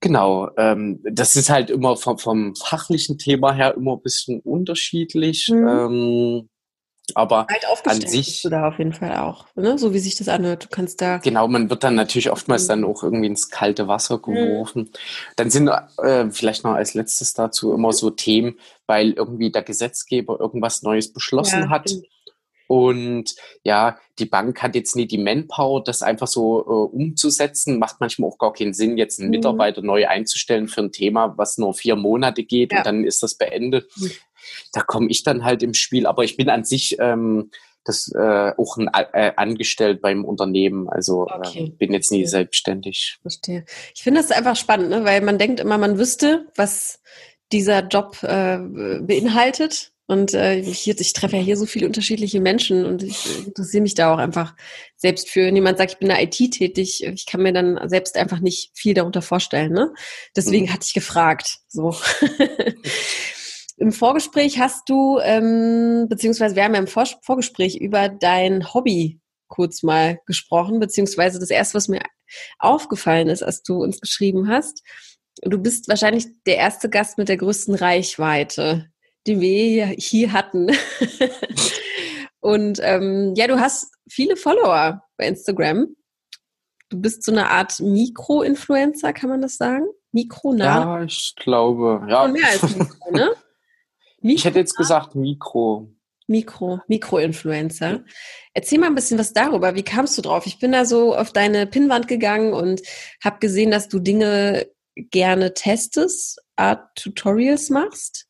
[0.00, 5.48] Genau, ähm, das ist halt immer vom, vom fachlichen Thema her immer ein bisschen unterschiedlich.
[5.48, 5.68] Mhm.
[5.68, 6.48] Ähm,
[7.14, 7.46] aber
[7.84, 9.76] an sich bist du da auf jeden Fall auch, ne?
[9.76, 10.64] so wie sich das anhört.
[10.64, 12.68] Du kannst da genau, man wird dann natürlich oftmals mhm.
[12.68, 14.22] dann auch irgendwie ins kalte Wasser mhm.
[14.22, 14.82] geworfen.
[14.82, 14.90] Mhm.
[15.36, 15.68] Dann sind
[15.98, 21.12] äh, vielleicht noch als letztes dazu immer so Themen, weil irgendwie der Gesetzgeber irgendwas Neues
[21.12, 21.90] beschlossen ja, hat.
[21.90, 22.06] Stimmt
[22.72, 27.78] und ja, die Bank hat jetzt nie die Manpower, das einfach so äh, umzusetzen.
[27.78, 29.32] Macht manchmal auch gar keinen Sinn, jetzt einen mhm.
[29.32, 32.78] Mitarbeiter neu einzustellen für ein Thema, was nur vier Monate geht ja.
[32.78, 33.90] und dann ist das beendet.
[33.96, 34.12] Mhm.
[34.72, 36.06] Da komme ich dann halt im Spiel.
[36.06, 37.50] Aber ich bin an sich ähm,
[37.84, 40.88] das äh, auch ein, äh, angestellt beim Unternehmen.
[40.88, 41.74] Also äh, okay.
[41.76, 43.18] bin jetzt nie selbstständig.
[43.20, 43.66] Verstehe.
[43.94, 45.04] Ich finde das einfach spannend, ne?
[45.04, 47.02] weil man denkt immer, man wüsste, was
[47.52, 48.56] dieser Job äh,
[49.02, 49.91] beinhaltet.
[50.12, 53.94] Und äh, hier, ich treffe ja hier so viele unterschiedliche Menschen und ich interessiere mich
[53.94, 54.54] da auch einfach
[54.94, 55.46] selbst für.
[55.46, 58.40] Wenn jemand sagt, ich bin in der IT tätig, ich kann mir dann selbst einfach
[58.40, 59.72] nicht viel darunter vorstellen.
[59.72, 59.94] Ne?
[60.36, 60.72] Deswegen mhm.
[60.74, 61.60] hatte ich gefragt.
[61.68, 61.96] So.
[63.78, 69.18] Im Vorgespräch hast du, ähm, beziehungsweise wir haben ja im Vor Vorgespräch über dein Hobby
[69.48, 72.02] kurz mal gesprochen, beziehungsweise das erste, was mir
[72.58, 74.82] aufgefallen ist, als du uns geschrieben hast,
[75.40, 78.91] du bist wahrscheinlich der erste Gast mit der größten Reichweite
[79.26, 80.70] die wir hier hatten.
[82.40, 85.88] und ähm, ja, du hast viele Follower bei Instagram.
[86.88, 89.86] Du bist so eine Art Mikro-Influencer, kann man das sagen?
[90.12, 90.98] Mikro, nah?
[90.98, 92.24] Ja, ich glaube, ja.
[92.24, 93.32] Und mehr als Mikro, ne?
[94.20, 95.90] Mikro ich hätte jetzt gesagt Mikro.
[96.26, 98.04] Mikro, Mikro-Influencer.
[98.54, 99.74] Erzähl mal ein bisschen was darüber.
[99.74, 100.46] Wie kamst du drauf?
[100.46, 102.82] Ich bin da so auf deine Pinnwand gegangen und
[103.24, 108.28] habe gesehen, dass du Dinge gerne testest, Art Tutorials machst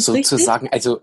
[0.00, 0.72] sozusagen, richtig?
[0.72, 1.00] also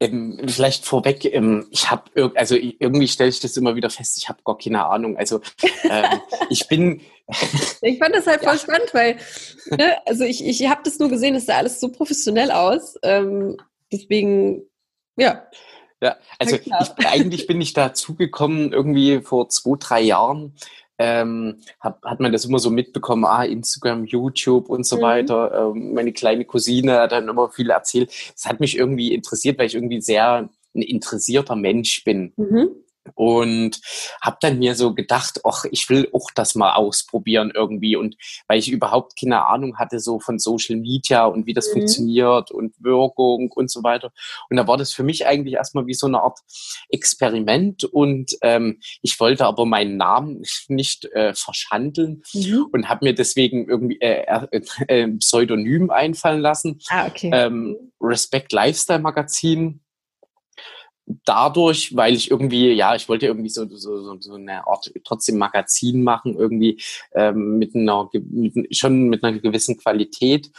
[0.00, 4.28] ähm, vielleicht vorweg, ähm, ich habe also irgendwie stelle ich das immer wieder fest, ich
[4.28, 5.16] habe gar keine Ahnung.
[5.16, 5.40] Also
[5.84, 7.00] ähm, ich bin
[7.80, 8.58] ich fand das halt voll ja.
[8.58, 9.16] spannend, weil
[9.70, 12.96] ne, also ich, ich habe das nur gesehen, es sah alles so professionell aus.
[13.02, 13.56] Ähm,
[13.90, 14.62] deswegen,
[15.16, 15.46] ja.
[16.02, 16.70] Ja, also ich,
[17.06, 20.54] eigentlich bin ich dazu gekommen irgendwie vor zwei, drei Jahren,
[20.98, 25.02] ähm, hat, hat man das immer so mitbekommen, ah, Instagram, YouTube und so mhm.
[25.02, 25.72] weiter.
[25.74, 28.12] Ähm, meine kleine Cousine hat dann immer viel erzählt.
[28.34, 32.32] Das hat mich irgendwie interessiert, weil ich irgendwie sehr ein interessierter Mensch bin.
[32.36, 32.70] Mhm
[33.14, 33.80] und
[34.22, 38.16] habe dann mir so gedacht, ach, ich will auch das mal ausprobieren irgendwie und
[38.48, 41.80] weil ich überhaupt keine Ahnung hatte so von Social Media und wie das mhm.
[41.80, 44.12] funktioniert und Wirkung und so weiter
[44.50, 46.38] und da war das für mich eigentlich erstmal wie so eine Art
[46.88, 52.66] Experiment und ähm, ich wollte aber meinen Namen nicht äh, verschandeln mhm.
[52.72, 56.80] und habe mir deswegen irgendwie äh, äh, äh, Pseudonym einfallen lassen.
[56.88, 57.30] Ah, okay.
[57.32, 59.83] Ähm, Respect Lifestyle Magazin
[61.06, 66.02] dadurch, weil ich irgendwie, ja, ich wollte irgendwie so, so, so eine Art trotzdem Magazin
[66.02, 66.80] machen, irgendwie
[67.14, 70.50] ähm, mit einer mit, schon mit einer gewissen Qualität.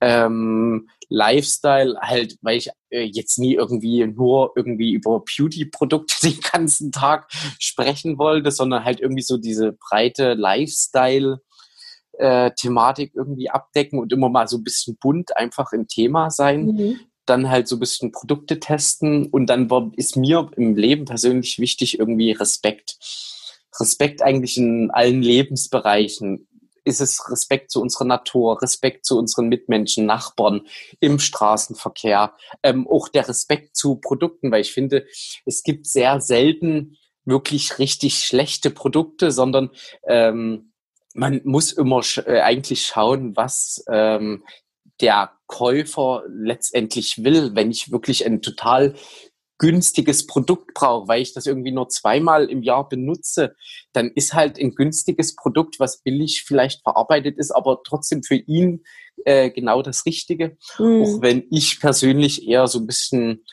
[0.00, 6.90] Ähm, Lifestyle, halt, weil ich äh, jetzt nie irgendwie nur irgendwie über Beauty-Produkte den ganzen
[6.90, 11.38] Tag sprechen wollte, sondern halt irgendwie so diese breite Lifestyle-
[12.18, 16.66] äh, Thematik irgendwie abdecken und immer mal so ein bisschen bunt einfach im Thema sein.
[16.66, 21.04] Mhm dann halt so ein bisschen Produkte testen und dann war, ist mir im Leben
[21.04, 22.98] persönlich wichtig irgendwie Respekt.
[23.78, 26.48] Respekt eigentlich in allen Lebensbereichen.
[26.84, 30.66] Ist es Respekt zu unserer Natur, Respekt zu unseren Mitmenschen, Nachbarn
[30.98, 35.06] im Straßenverkehr, ähm, auch der Respekt zu Produkten, weil ich finde,
[35.46, 39.70] es gibt sehr selten wirklich richtig schlechte Produkte, sondern
[40.08, 40.72] ähm,
[41.14, 44.44] man muss immer sch äh, eigentlich schauen, was ähm,
[45.00, 48.94] der Käufer letztendlich will, wenn ich wirklich ein total
[49.58, 53.54] günstiges Produkt brauche, weil ich das irgendwie nur zweimal im Jahr benutze,
[53.92, 58.82] dann ist halt ein günstiges Produkt, was billig vielleicht verarbeitet ist, aber trotzdem für ihn
[59.24, 60.56] äh, genau das Richtige.
[60.78, 61.02] Mhm.
[61.02, 63.44] Auch wenn ich persönlich eher so ein bisschen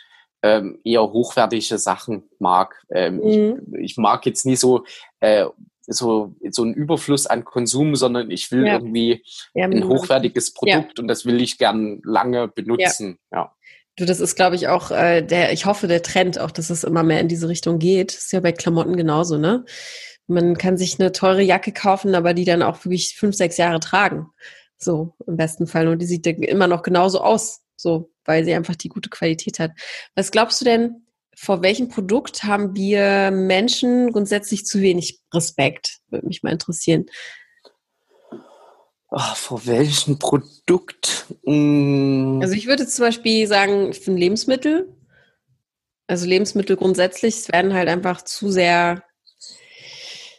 [0.41, 2.81] ähm, eher hochwertige Sachen mag.
[2.89, 3.75] Ähm, mhm.
[3.75, 4.85] ich, ich, mag jetzt nie so
[5.19, 5.45] äh,
[5.89, 8.73] so, so ein Überfluss an Konsum, sondern ich will ja.
[8.73, 9.23] irgendwie
[9.53, 11.01] ja, ein hochwertiges Produkt ja.
[11.01, 13.17] und das will ich gern lange benutzen.
[13.31, 13.53] Ja.
[13.95, 16.85] Du, das ist, glaube ich, auch äh, der, ich hoffe, der Trend auch, dass es
[16.85, 18.13] immer mehr in diese Richtung geht.
[18.13, 19.65] Ist ja bei Klamotten genauso, ne?
[20.27, 23.79] Man kann sich eine teure Jacke kaufen, aber die dann auch wirklich fünf, sechs Jahre
[23.79, 24.27] tragen.
[24.77, 25.87] So, im besten Fall.
[25.87, 27.61] Und die sieht immer noch genauso aus.
[27.75, 29.71] So, weil sie einfach die gute Qualität hat.
[30.15, 31.07] Was glaubst du denn,
[31.41, 35.99] vor welchem Produkt haben wir Menschen grundsätzlich zu wenig Respekt?
[36.09, 37.05] Würde mich mal interessieren.
[39.09, 41.27] Ach, vor welchem Produkt?
[41.45, 42.39] Hm.
[42.41, 44.93] Also ich würde zum Beispiel sagen, für Lebensmittel.
[46.07, 49.01] Also Lebensmittel grundsätzlich werden halt einfach zu sehr,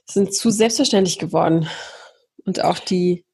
[0.04, 1.66] sind zu selbstverständlich geworden.
[2.44, 3.24] Und auch die,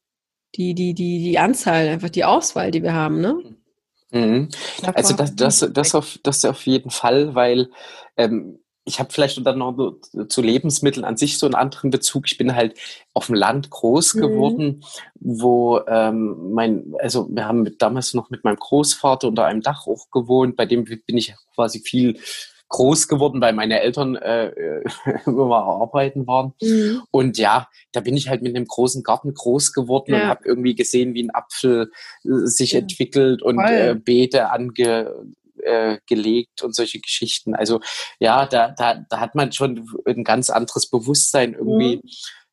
[0.55, 3.56] die, die, die, die Anzahl, einfach die Auswahl, die wir haben, ne?
[4.11, 4.49] Mhm.
[4.95, 7.71] Also das, das, das, auf, das auf jeden Fall, weil
[8.17, 9.97] ähm, ich habe vielleicht dann noch
[10.29, 12.27] zu Lebensmitteln an sich so einen anderen Bezug.
[12.27, 12.79] Ich bin halt
[13.15, 14.21] auf dem Land groß mhm.
[14.21, 14.85] geworden,
[15.19, 15.41] mhm.
[15.41, 20.11] wo ähm, mein, also wir haben damals noch mit meinem Großvater unter einem Dach auch
[20.13, 22.21] gewohnt, bei dem bin ich quasi viel
[22.69, 24.83] groß geworden, weil meine Eltern äh,
[25.27, 26.53] immer arbeiten waren.
[26.61, 27.03] Mhm.
[27.11, 30.23] Und ja, da bin ich halt mit einem großen Garten groß geworden ja.
[30.23, 31.91] und habe irgendwie gesehen, wie ein Apfel
[32.25, 32.81] äh, sich ja.
[32.81, 35.13] entwickelt und äh, Beete ange
[35.63, 37.55] äh, gelegt und solche Geschichten.
[37.55, 37.81] Also
[38.19, 41.97] ja, da, da, da hat man schon ein ganz anderes Bewusstsein irgendwie.
[41.97, 42.03] Mhm.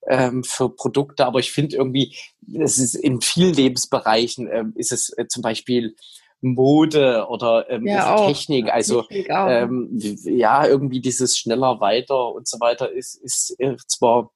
[0.05, 2.13] Ähm, für Produkte, aber ich finde irgendwie,
[2.59, 5.95] es ist in vielen Lebensbereichen ähm, ist es äh, zum Beispiel
[6.43, 8.71] Mode oder ähm, ja, Technik.
[8.71, 9.89] Also Technik ähm,
[10.23, 14.31] ja, irgendwie dieses schneller weiter und so weiter ist, ist äh, zwar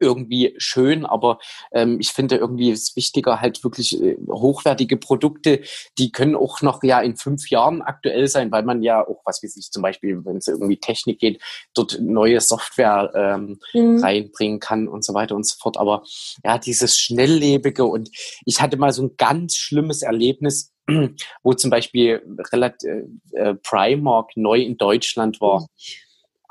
[0.00, 1.38] irgendwie schön, aber
[1.72, 5.60] ähm, ich finde irgendwie ist wichtiger halt wirklich äh, hochwertige Produkte,
[5.98, 9.42] die können auch noch ja in fünf Jahren aktuell sein, weil man ja auch, was
[9.42, 11.42] weiß ich, zum Beispiel, wenn es irgendwie Technik geht,
[11.74, 14.02] dort neue Software ähm, mhm.
[14.02, 15.76] reinbringen kann und so weiter und so fort.
[15.78, 16.02] Aber
[16.44, 18.10] ja, dieses Schnelllebige und
[18.44, 20.72] ich hatte mal so ein ganz schlimmes Erlebnis,
[21.42, 22.22] wo zum Beispiel
[22.52, 22.90] relativ,
[23.32, 25.66] äh, Primark neu in Deutschland war.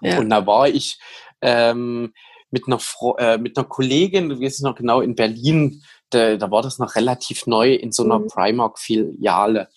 [0.01, 0.19] Ja.
[0.19, 0.99] Und da war ich
[1.41, 2.13] ähm,
[2.51, 6.51] mit einer Fro äh, mit einer Kollegin, du weißt noch genau, in Berlin, da, da
[6.51, 8.27] war das noch relativ neu in so einer mhm.
[8.27, 9.69] Primark-Filiale.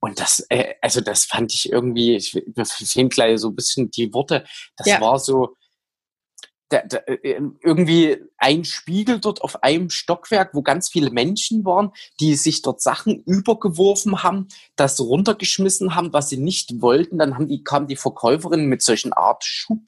[0.00, 3.90] Und das, äh, also das fand ich irgendwie, ich, mir fehlen gleich so ein bisschen
[3.90, 4.44] die Worte,
[4.76, 5.00] das ja.
[5.00, 5.56] war so,
[6.70, 11.92] da, da, äh, irgendwie ein Spiegel dort auf einem Stockwerk, wo ganz viele Menschen waren,
[12.20, 17.18] die sich dort Sachen übergeworfen haben, das runtergeschmissen haben, was sie nicht wollten.
[17.18, 19.80] Dann haben die, kam die Verkäuferin mit solchen Art Schub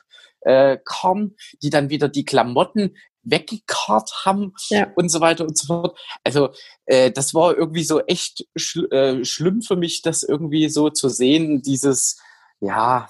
[0.43, 4.89] äh, kam, die dann wieder die Klamotten weggekarrt haben ja.
[4.97, 5.99] und so weiter und so fort.
[6.25, 6.51] Also
[6.87, 11.09] äh, das war irgendwie so echt schl äh, schlimm für mich, das irgendwie so zu
[11.09, 12.21] sehen, dieses
[12.61, 13.09] ja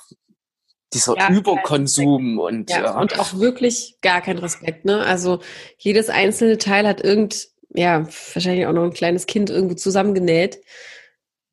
[0.94, 4.84] dieser ja, Überkonsum und ja, und auch wirklich gar kein Respekt.
[4.84, 5.04] Ne?
[5.04, 5.40] Also
[5.78, 10.60] jedes einzelne Teil hat irgend, ja, wahrscheinlich auch noch ein kleines Kind irgendwo zusammengenäht.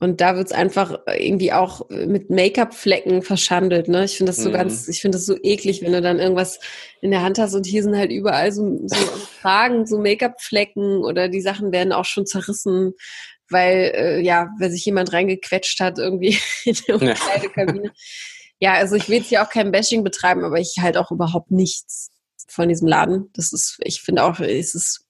[0.02, 3.89] Und da wird's einfach irgendwie auch mit Make-up-Flecken verschandelt.
[3.89, 4.06] Ne?
[4.06, 4.54] Ich finde das so mhm.
[4.54, 6.60] ganz, ich finde das so eklig, wenn du dann irgendwas
[7.02, 8.95] in der Hand hast und hier sind halt überall so, so
[9.41, 12.93] Fragen, so Make-up-Flecken oder die Sachen werden auch schon zerrissen,
[13.49, 17.86] weil äh, ja, wenn sich jemand reingequetscht hat irgendwie in der Umkleidekabine.
[17.86, 17.91] Ja.
[18.60, 21.52] Ja, also ich will jetzt hier auch kein Bashing betreiben, aber ich halt auch überhaupt
[21.52, 22.12] nichts
[22.48, 23.30] von diesem Laden.
[23.34, 25.08] Das ist, ich finde auch, es ist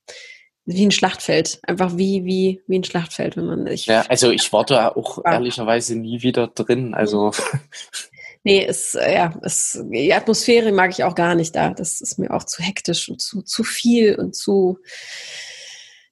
[0.65, 1.59] wie ein Schlachtfeld.
[1.63, 3.67] Einfach wie, wie, wie ein Schlachtfeld, wenn man.
[3.67, 5.33] Ich, ja, also ich war da auch ja.
[5.33, 6.93] ehrlicherweise nie wieder drin.
[6.93, 7.31] Also.
[8.43, 11.71] Nee, es, äh, ja, es, die Atmosphäre mag ich auch gar nicht da.
[11.71, 14.79] Das ist mir auch zu hektisch und zu, zu viel und zu,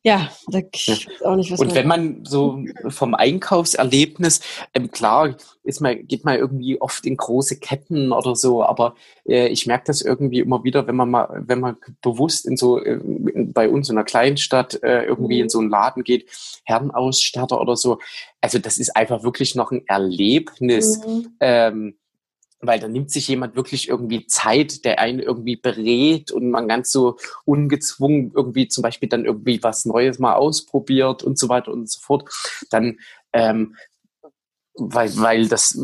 [0.07, 0.95] ja, da ja.
[1.25, 4.39] auch nicht, was Und man wenn man so vom Einkaufserlebnis,
[4.73, 8.95] ähm, klar, ist man, geht man irgendwie oft in große Ketten oder so, aber
[9.27, 12.81] äh, ich merke das irgendwie immer wieder, wenn man mal, wenn man bewusst in so,
[12.81, 15.43] äh, bei uns in einer Kleinstadt äh, irgendwie mhm.
[15.43, 16.29] in so einen Laden geht,
[16.63, 17.99] Herrenausstatter oder so,
[18.39, 21.01] also das ist einfach wirklich noch ein Erlebnis.
[21.05, 21.35] Mhm.
[21.41, 21.97] Ähm,
[22.59, 26.91] weil da nimmt sich jemand wirklich irgendwie Zeit, der einen irgendwie berät und man ganz
[26.91, 31.89] so ungezwungen irgendwie zum Beispiel dann irgendwie was Neues mal ausprobiert und so weiter und
[31.89, 32.29] so fort.
[32.71, 32.97] Dann,
[33.31, 33.75] ähm,
[34.73, 35.79] weil, weil das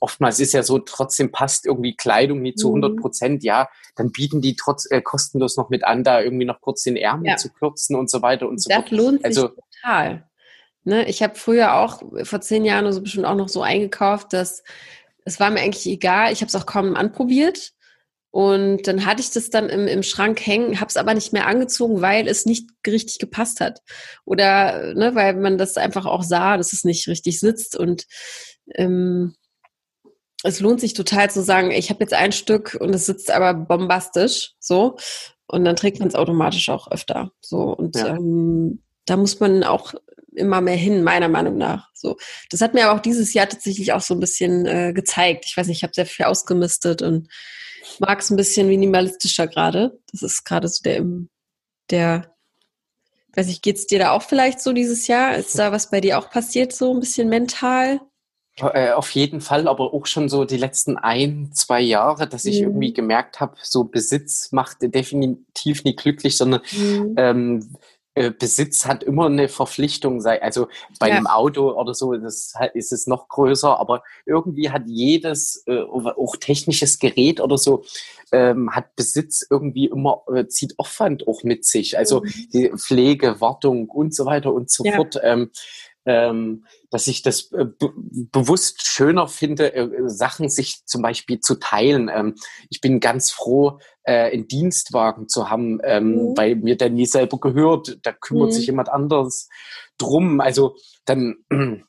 [0.00, 2.96] oftmals ist ja so, trotzdem passt irgendwie Kleidung nie zu 100 mhm.
[2.96, 6.82] Prozent, ja, dann bieten die trotz äh, kostenlos noch mit an, da irgendwie noch kurz
[6.82, 7.36] den Ärmel ja.
[7.36, 8.84] zu kürzen und so weiter und so fort.
[8.84, 9.48] Das lohnt sich also,
[9.82, 10.28] total.
[10.86, 14.62] Ne, ich habe früher auch vor zehn Jahren so bestimmt auch noch so eingekauft, dass
[15.24, 16.32] es war mir eigentlich egal.
[16.32, 17.72] Ich habe es auch kaum anprobiert.
[18.30, 21.46] Und dann hatte ich das dann im, im Schrank hängen, habe es aber nicht mehr
[21.46, 23.80] angezogen, weil es nicht richtig gepasst hat.
[24.24, 27.76] Oder ne, weil man das einfach auch sah, dass es nicht richtig sitzt.
[27.76, 28.06] Und
[28.74, 29.36] ähm,
[30.42, 33.54] es lohnt sich total zu sagen, ich habe jetzt ein Stück und es sitzt aber
[33.54, 34.96] bombastisch so.
[35.46, 37.30] Und dann trägt man es automatisch auch öfter.
[37.40, 37.72] So.
[37.72, 38.16] Und ja.
[38.16, 39.94] ähm, da muss man auch
[40.34, 41.90] immer mehr hin, meiner Meinung nach.
[41.94, 42.16] So,
[42.50, 45.44] das hat mir aber auch dieses Jahr tatsächlich auch so ein bisschen äh, gezeigt.
[45.46, 47.28] Ich weiß nicht, ich habe sehr viel ausgemistet und
[47.98, 49.98] mag es ein bisschen minimalistischer gerade.
[50.12, 51.04] Das ist gerade so der,
[51.90, 52.34] der,
[53.34, 55.36] weiß ich, geht's dir da auch vielleicht so dieses Jahr?
[55.36, 58.00] Ist da was bei dir auch passiert, so ein bisschen mental?
[58.56, 62.60] Äh, auf jeden Fall, aber auch schon so die letzten ein, zwei Jahre, dass ich
[62.60, 62.68] mhm.
[62.68, 67.14] irgendwie gemerkt habe, so Besitz macht definitiv nie glücklich, sondern mhm.
[67.16, 67.78] ähm, äh,
[68.14, 70.40] Besitz hat immer eine Verpflichtung sei.
[70.40, 70.68] Also
[71.00, 71.16] bei ja.
[71.16, 76.36] einem Auto oder so das ist es noch größer, aber irgendwie hat jedes, äh, auch
[76.36, 77.84] technisches Gerät oder so,
[78.30, 81.98] ähm, hat Besitz irgendwie immer, äh, zieht Aufwand auch mit sich.
[81.98, 82.48] Also mhm.
[82.52, 84.92] die Pflege, Wartung und so weiter und so ja.
[84.92, 85.18] fort.
[86.06, 87.66] Ähm, dass ich das äh,
[88.30, 92.10] bewusst schöner finde, äh, Sachen sich zum Beispiel zu teilen.
[92.14, 92.34] Ähm,
[92.68, 96.36] ich bin ganz froh, äh, einen Dienstwagen zu haben, ähm, mhm.
[96.36, 97.98] weil mir der nie selber gehört.
[98.02, 98.52] Da kümmert mhm.
[98.52, 99.48] sich jemand anderes
[99.98, 100.40] drum.
[100.40, 101.36] Also dann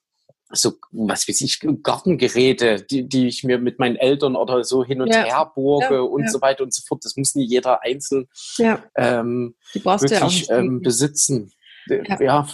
[0.51, 5.01] so, was weiß ich, Gartengeräte, die, die ich mir mit meinen Eltern oder so hin
[5.01, 5.23] und ja.
[5.23, 6.29] her burge ja, und ja.
[6.29, 7.03] so weiter und so fort.
[7.03, 8.27] Das muss nie jeder einzeln
[8.95, 11.51] ähm, wirklich ähm, besitzen.
[12.19, 12.47] ja.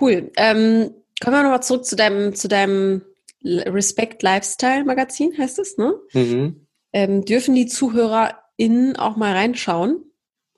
[0.00, 0.30] Cool.
[0.36, 0.90] Ähm,
[1.22, 3.02] kommen wir nochmal zurück zu deinem, zu deinem
[3.44, 5.94] Respect Lifestyle Magazin, heißt es, ne?
[6.12, 6.66] Mhm.
[6.92, 10.02] Ähm, dürfen die ZuhörerInnen auch mal reinschauen?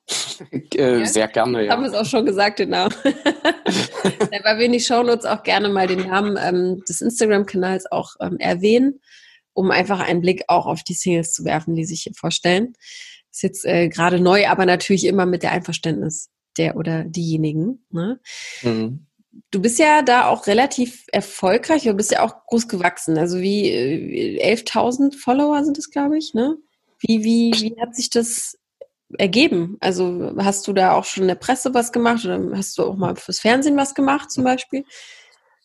[0.75, 1.73] äh, sehr gerne, ja.
[1.73, 2.95] Haben es auch schon gesagt, den Namen.
[3.03, 8.39] Weil wir in die Shownotes auch gerne mal den Namen ähm, des Instagram-Kanals auch ähm,
[8.39, 9.01] erwähnen,
[9.53, 12.75] um einfach einen Blick auch auf die Singles zu werfen, die sich hier vorstellen.
[13.31, 17.85] Ist jetzt äh, gerade neu, aber natürlich immer mit der Einverständnis der oder diejenigen.
[17.91, 18.21] Ne?
[18.63, 19.07] Mhm.
[19.51, 23.19] Du bist ja da auch relativ erfolgreich, du bist ja auch groß gewachsen.
[23.19, 26.35] Also wie äh, 11.000 Follower sind es, glaube ich.
[26.35, 26.57] Ne?
[26.99, 28.59] Wie, wie, wie hat sich das
[29.17, 29.77] ergeben?
[29.81, 32.97] Also hast du da auch schon in der Presse was gemacht oder hast du auch
[32.97, 34.85] mal fürs Fernsehen was gemacht zum Beispiel?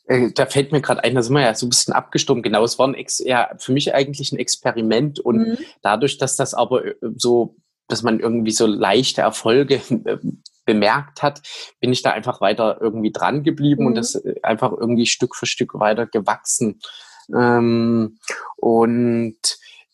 [0.07, 2.43] Äh, da fällt mir gerade ein, da sind wir ja so ein bisschen abgestimmt.
[2.43, 5.57] Genau, es war ein Ex ja, für mich eigentlich ein Experiment und mhm.
[5.81, 7.55] dadurch, dass das aber äh, so,
[7.87, 10.17] dass man irgendwie so leichte Erfolge äh,
[10.65, 11.41] bemerkt hat,
[11.79, 13.87] bin ich da einfach weiter irgendwie dran geblieben mhm.
[13.87, 16.79] und das äh, einfach irgendwie Stück für Stück weiter gewachsen.
[17.33, 18.17] Ähm,
[18.57, 19.37] und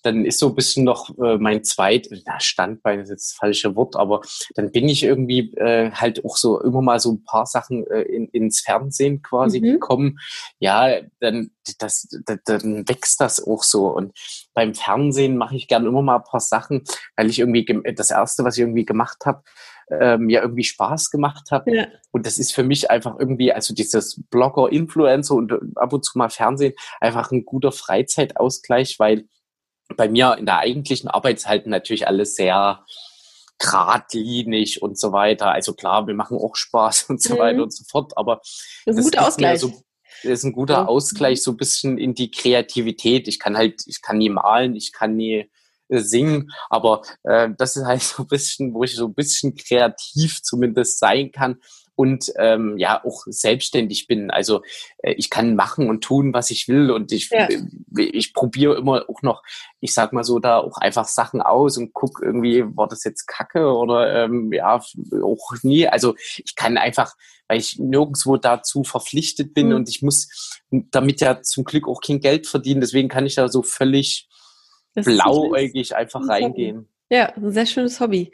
[0.04, 3.76] dann ist so ein bisschen noch äh, mein zweit, na, Standbein ist jetzt das falsche
[3.76, 4.22] Wort, aber
[4.56, 8.02] dann bin ich irgendwie äh, halt auch so immer mal so ein paar Sachen äh,
[8.04, 9.64] in, ins Fernsehen quasi mhm.
[9.64, 10.20] gekommen.
[10.60, 13.88] Ja, dann, das, das, dann wächst das auch so.
[13.88, 14.18] Und
[14.54, 16.84] beim Fernsehen mache ich gern immer mal ein paar Sachen,
[17.18, 17.66] weil ich irgendwie
[17.96, 19.44] das erste, was ich irgendwie gemacht habe,
[19.90, 21.68] ähm, ja irgendwie Spaß gemacht hat.
[21.68, 21.88] Ja.
[22.12, 26.18] Und das ist für mich einfach irgendwie, also dieses Blogger, Influencer und ab und zu
[26.18, 29.26] mal Fernsehen, einfach ein guter Freizeitausgleich, weil
[29.96, 32.86] bei mir in der eigentlichen Arbeit ist halt natürlich alles sehr
[33.58, 35.52] geradlinig und so weiter.
[35.52, 37.40] Also klar, wir machen auch Spaß und so mhm.
[37.40, 38.42] weiter und so fort, aber
[38.86, 39.60] das ist ein guter Ausgleich.
[39.60, 39.70] So,
[40.24, 40.90] das ist ein guter.
[40.90, 43.28] Ausgleich, so ein bisschen in die Kreativität.
[43.28, 45.48] Ich kann halt, ich kann nie malen, ich kann nie äh,
[45.90, 50.42] singen, aber äh, das ist halt so ein bisschen, wo ich so ein bisschen kreativ
[50.42, 51.60] zumindest sein kann
[52.00, 54.32] und ähm, ja auch selbstständig bin.
[54.32, 54.62] Also
[55.00, 57.50] äh, ich kann machen und tun, was ich will und ich, ja.
[57.50, 57.60] äh,
[57.98, 59.44] ich probiere immer auch noch,
[59.82, 63.28] ich sag mal so, da auch einfach Sachen aus und guck irgendwie, war das jetzt
[63.28, 64.82] Kacke oder ähm, ja,
[65.22, 65.90] auch nie.
[65.90, 67.16] Also ich kann einfach,
[67.50, 69.76] weil ich nirgendwo dazu verpflichtet bin mhm.
[69.76, 72.80] und ich muss damit ja zum Glück auch kein Geld verdienen.
[72.80, 74.30] Deswegen kann ich da so völlig
[75.06, 76.88] blauäugig einfach reingehen.
[77.12, 78.32] Ja, ein sehr schönes Hobby.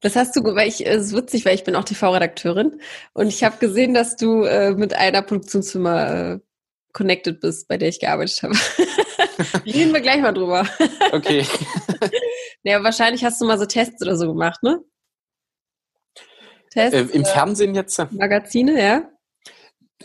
[0.00, 2.80] Das hast du, weil ich, es ist witzig, weil ich bin auch TV-Redakteurin
[3.14, 6.40] und ich habe gesehen, dass du äh, mit einer Produktionsfirma äh,
[6.92, 8.54] connected bist, bei der ich gearbeitet habe.
[9.64, 10.66] Reden wir gleich mal drüber.
[11.12, 11.46] Okay.
[12.62, 14.80] naja, wahrscheinlich hast du mal so Tests oder so gemacht, ne?
[16.70, 16.94] Tests?
[16.94, 17.98] Äh, Im äh, Fernsehen jetzt?
[18.12, 19.10] Magazine, ja?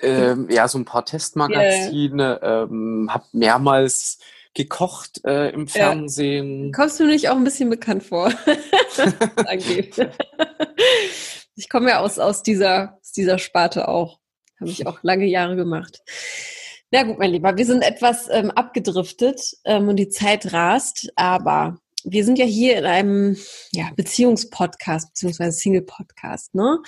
[0.01, 2.39] Ähm, ja, so ein paar Testmagazine.
[2.41, 2.63] Yeah.
[2.63, 4.19] Ähm, hab mehrmals
[4.53, 6.65] gekocht äh, im Fernsehen.
[6.65, 6.71] Ja.
[6.71, 8.31] Kommst du nicht auch ein bisschen bekannt vor?
[11.55, 14.19] ich komme ja aus, aus, dieser, aus dieser Sparte auch.
[14.59, 16.01] Habe ich auch lange Jahre gemacht.
[16.91, 21.79] Na gut, mein Lieber, wir sind etwas ähm, abgedriftet ähm, und die Zeit rast, aber
[22.03, 23.37] wir sind ja hier in einem
[23.71, 26.53] ja, Beziehungspodcast beziehungsweise Single-Podcast.
[26.53, 26.79] Ne?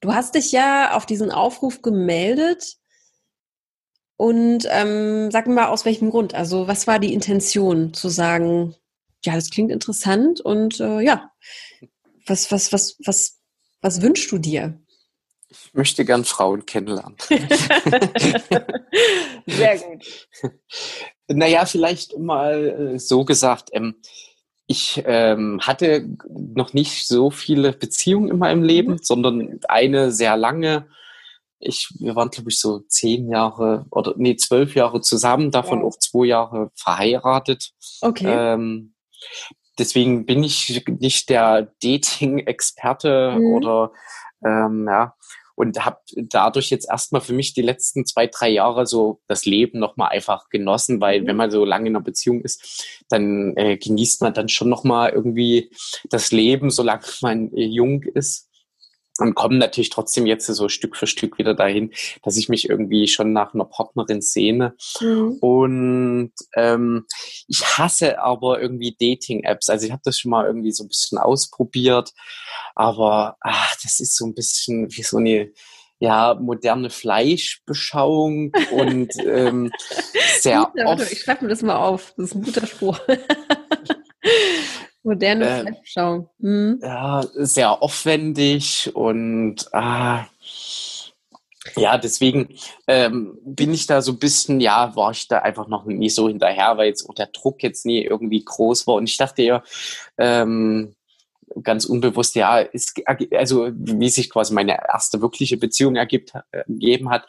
[0.00, 2.76] Du hast dich ja auf diesen Aufruf gemeldet,
[4.16, 6.34] und ähm, sag mal, aus welchem Grund?
[6.34, 8.74] Also, was war die Intention zu sagen,
[9.24, 11.30] ja, das klingt interessant und äh, ja,
[12.26, 13.40] was, was, was, was,
[13.80, 14.78] was wünschst du dir?
[15.48, 17.16] Ich möchte gern Frauen kennenlernen.
[19.46, 20.28] Sehr gut.
[21.26, 23.94] Naja, vielleicht mal äh, so gesagt, ähm,
[24.66, 28.98] ich ähm, hatte noch nicht so viele Beziehungen in meinem Leben, mhm.
[29.02, 30.86] sondern eine sehr lange
[31.64, 35.84] ich, wir waren, glaube ich, so zehn Jahre oder nee, zwölf Jahre zusammen, davon ja.
[35.84, 37.72] auch zwei Jahre verheiratet.
[38.00, 38.26] Okay.
[38.28, 38.94] Ähm,
[39.78, 43.54] deswegen bin ich nicht der Dating-Experte mhm.
[43.54, 43.92] oder
[44.44, 45.14] ähm, ja
[45.56, 49.78] und habe dadurch jetzt erstmal für mich die letzten zwei, drei Jahre so das Leben
[49.78, 51.26] nochmal einfach genossen, weil mhm.
[51.26, 55.10] wenn man so lange in einer Beziehung ist, dann äh, genießt man dann schon nochmal
[55.10, 55.70] irgendwie
[56.10, 58.48] das Leben, solange man äh, jung ist
[59.18, 61.92] und kommen natürlich trotzdem jetzt so Stück für Stück wieder dahin,
[62.22, 64.74] dass ich mich irgendwie schon nach einer Partnerin sehne.
[65.00, 65.36] Mhm.
[65.40, 67.06] Und ähm,
[67.46, 69.68] ich hasse aber irgendwie Dating-Apps.
[69.68, 72.12] Also ich habe das schon mal irgendwie so ein bisschen ausprobiert,
[72.74, 75.52] aber ach, das ist so ein bisschen wie so eine
[76.00, 79.70] ja, moderne Fleischbeschauung und ähm,
[80.40, 81.12] sehr oft.
[81.12, 82.14] Ich schreibe mir das mal auf.
[82.16, 82.98] Das ist ein guter Spruch.
[85.04, 86.28] Moderne äh, Fleischbeschauung.
[86.38, 86.80] Mhm.
[86.82, 90.24] Ja, sehr aufwendig und ah,
[91.76, 92.48] ja, deswegen
[92.86, 96.28] ähm, bin ich da so ein bisschen, ja, war ich da einfach noch nie so
[96.28, 98.94] hinterher, weil jetzt auch der Druck jetzt nie irgendwie groß war.
[98.96, 99.62] Und ich dachte ja,
[100.18, 100.94] ähm,
[101.62, 103.00] ganz unbewusst, ja, ist,
[103.32, 107.26] also wie sich quasi meine erste wirkliche Beziehung ergibt, ergeben hat,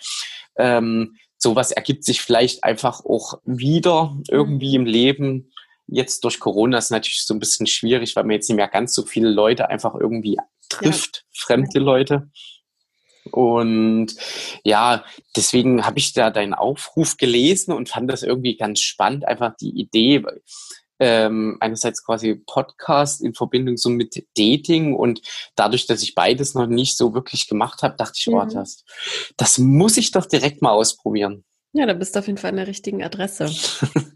[0.57, 5.51] ähm, sowas ergibt sich vielleicht einfach auch wieder irgendwie im Leben
[5.87, 8.93] Jetzt durch Corona ist natürlich so ein bisschen schwierig, weil man jetzt nicht mehr ganz
[8.93, 10.37] so viele Leute einfach irgendwie
[10.69, 11.41] trifft, ja.
[11.45, 12.29] fremde Leute.
[13.31, 14.15] Und
[14.63, 15.03] ja,
[15.35, 19.71] deswegen habe ich da deinen Aufruf gelesen und fand das irgendwie ganz spannend, einfach die
[19.71, 20.23] Idee,
[20.99, 25.21] ähm, einerseits quasi Podcast in Verbindung so mit Dating und
[25.55, 28.37] dadurch, dass ich beides noch nicht so wirklich gemacht habe, dachte ich, oh, mhm.
[28.37, 28.85] oh, das,
[29.37, 31.43] das muss ich doch direkt mal ausprobieren.
[31.73, 33.49] Ja, da bist du auf jeden Fall an der richtigen Adresse.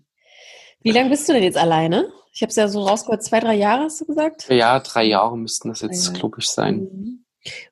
[0.82, 2.12] Wie lange bist du denn jetzt alleine?
[2.32, 4.48] Ich habe es ja so rausgehört, zwei, drei Jahre hast du gesagt?
[4.50, 6.76] Ja, drei Jahre müssten das jetzt, glaube ich, sein.
[6.76, 7.26] Mhm.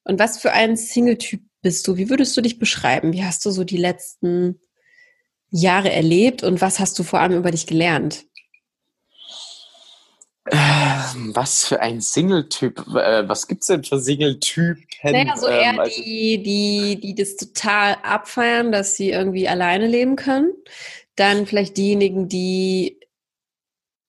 [0.04, 1.98] Und was für ein Single-Typ bist du?
[1.98, 3.14] Wie würdest du dich beschreiben?
[3.14, 4.60] Wie hast du so die letzten
[5.50, 8.26] Jahre erlebt und was hast du vor allem über dich gelernt?
[10.50, 12.80] Ähm, was für ein Single-Typ?
[12.96, 14.86] Äh, was gibt es denn für Single-Typen?
[15.04, 19.88] Naja, so eher ähm, also die, die, die das total abfeiern, dass sie irgendwie alleine
[19.88, 20.54] leben können.
[21.16, 22.97] Dann vielleicht diejenigen, die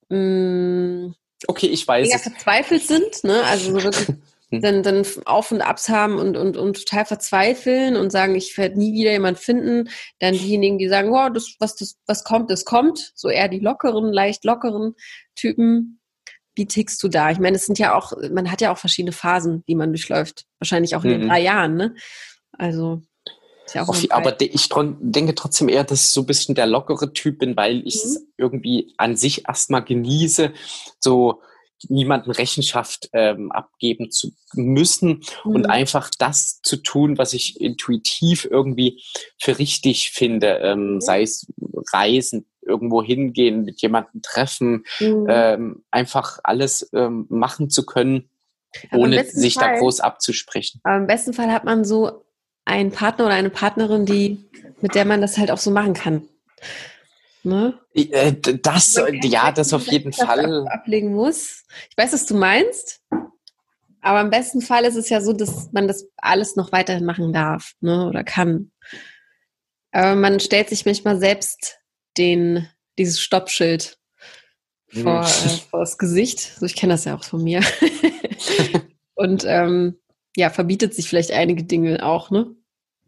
[0.09, 1.15] mh, mm,
[1.47, 2.07] okay, ich weiß.
[2.07, 3.43] Mega verzweifelt sind, ne?
[3.45, 4.07] Also so wirklich
[4.51, 4.61] hm.
[4.61, 8.77] dann, dann Auf und Abs haben und, und, und total verzweifeln und sagen, ich werde
[8.77, 9.89] nie wieder jemand finden.
[10.19, 13.11] Dann diejenigen, die sagen, wow, das, was, das, was kommt, das kommt.
[13.15, 14.95] So eher die lockeren, leicht lockeren
[15.35, 15.99] Typen.
[16.55, 17.31] Wie tickst du da?
[17.31, 20.45] Ich meine, es sind ja auch, man hat ja auch verschiedene Phasen, die man durchläuft.
[20.59, 21.19] Wahrscheinlich auch in mhm.
[21.19, 21.95] den drei Jahren, ne?
[22.51, 23.01] Also.
[23.73, 27.55] Ja aber ich denke trotzdem eher, dass ich so ein bisschen der lockere Typ bin,
[27.55, 28.09] weil ich mhm.
[28.09, 30.53] es irgendwie an sich erstmal genieße,
[30.99, 31.41] so
[31.87, 35.55] niemanden Rechenschaft ähm, abgeben zu müssen mhm.
[35.55, 39.01] und einfach das zu tun, was ich intuitiv irgendwie
[39.39, 41.01] für richtig finde, ähm, mhm.
[41.01, 41.47] sei es
[41.93, 45.25] Reisen, irgendwo hingehen, mit jemandem treffen, mhm.
[45.29, 48.29] ähm, einfach alles ähm, machen zu können,
[48.91, 50.81] ohne sich Fall, da groß abzusprechen.
[50.83, 52.25] Aber im besten Fall hat man so
[52.69, 54.45] einen Partner oder eine Partnerin, die,
[54.81, 56.27] mit der man das halt auch so machen kann.
[57.43, 57.79] Ne?
[57.93, 60.67] Äh, das, ja, das auf jeden Fall.
[60.67, 61.65] Ablegen muss.
[61.89, 63.01] Ich weiß, was du meinst.
[64.01, 67.33] Aber im besten Fall ist es ja so, dass man das alles noch weiterhin machen
[67.33, 68.71] darf, ne, oder kann.
[69.91, 71.79] Aber man stellt sich manchmal selbst
[72.17, 72.67] den,
[72.97, 73.97] dieses Stoppschild
[74.93, 75.01] mhm.
[75.01, 76.39] vor, äh, vor das Gesicht.
[76.39, 77.61] So, ich kenne das ja auch von mir.
[79.15, 79.99] Und ähm,
[80.37, 82.55] ja, verbietet sich vielleicht einige Dinge auch, ne?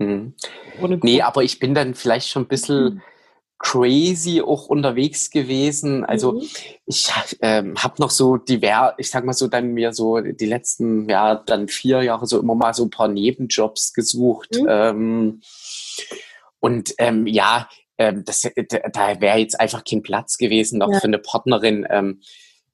[0.01, 0.99] Mhm.
[1.03, 3.01] nee, aber ich bin dann vielleicht schon ein bisschen mhm
[3.61, 6.03] crazy auch unterwegs gewesen.
[6.03, 6.49] Also mhm.
[6.87, 11.07] ich ähm, habe noch so divers, ich sag mal so, dann mir so die letzten,
[11.07, 14.55] ja, dann vier Jahre so immer mal so ein paar Nebenjobs gesucht.
[14.59, 14.67] Mhm.
[14.67, 15.41] Ähm,
[16.59, 18.41] und ähm, ja, ähm, das,
[18.93, 20.99] da wäre jetzt einfach kein Platz gewesen noch ja.
[20.99, 21.85] für eine Partnerin.
[21.89, 22.21] Ähm,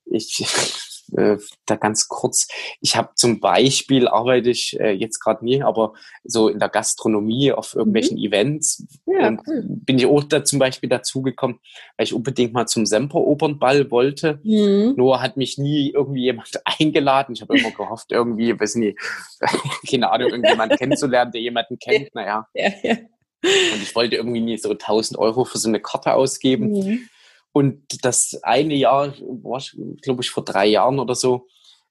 [0.05, 0.45] ich
[1.15, 2.47] äh, da ganz kurz.
[2.81, 5.93] Ich habe zum Beispiel, arbeite ich äh, jetzt gerade nie, aber
[6.23, 8.23] so in der Gastronomie auf irgendwelchen mhm.
[8.23, 8.85] Events.
[9.05, 9.63] Ja, cool.
[9.67, 11.59] bin ich auch da zum Beispiel dazugekommen,
[11.97, 14.39] weil ich unbedingt mal zum Semper-Opernball wollte.
[14.43, 14.93] Mhm.
[14.97, 17.33] Nur hat mich nie irgendwie jemand eingeladen.
[17.33, 18.97] Ich habe immer gehofft, irgendwie, weiß nicht,
[19.89, 22.13] keine Ahnung, irgendjemand kennenzulernen, der jemanden kennt.
[22.13, 22.47] Naja.
[22.53, 22.95] Ja, ja.
[23.43, 26.71] Und ich wollte irgendwie nie so 1000 Euro für so eine Karte ausgeben.
[26.71, 27.09] Mhm.
[27.57, 31.47] Und das eine Jahr, war ich, glaube ich, vor drei Jahren oder so,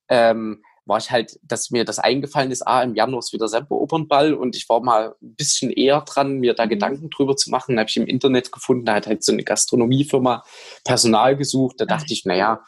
[0.09, 4.33] ähm, war ich halt, dass mir das eingefallen ist, ah, im Januar ist wieder Semper-Opernball
[4.33, 6.71] und ich war mal ein bisschen eher dran, mir da mhm.
[6.71, 7.75] Gedanken drüber zu machen.
[7.75, 10.45] Da habe ich im Internet gefunden, da hat halt so eine Gastronomiefirma
[10.85, 11.81] Personal gesucht.
[11.81, 12.62] Da ah, dachte ich, naja,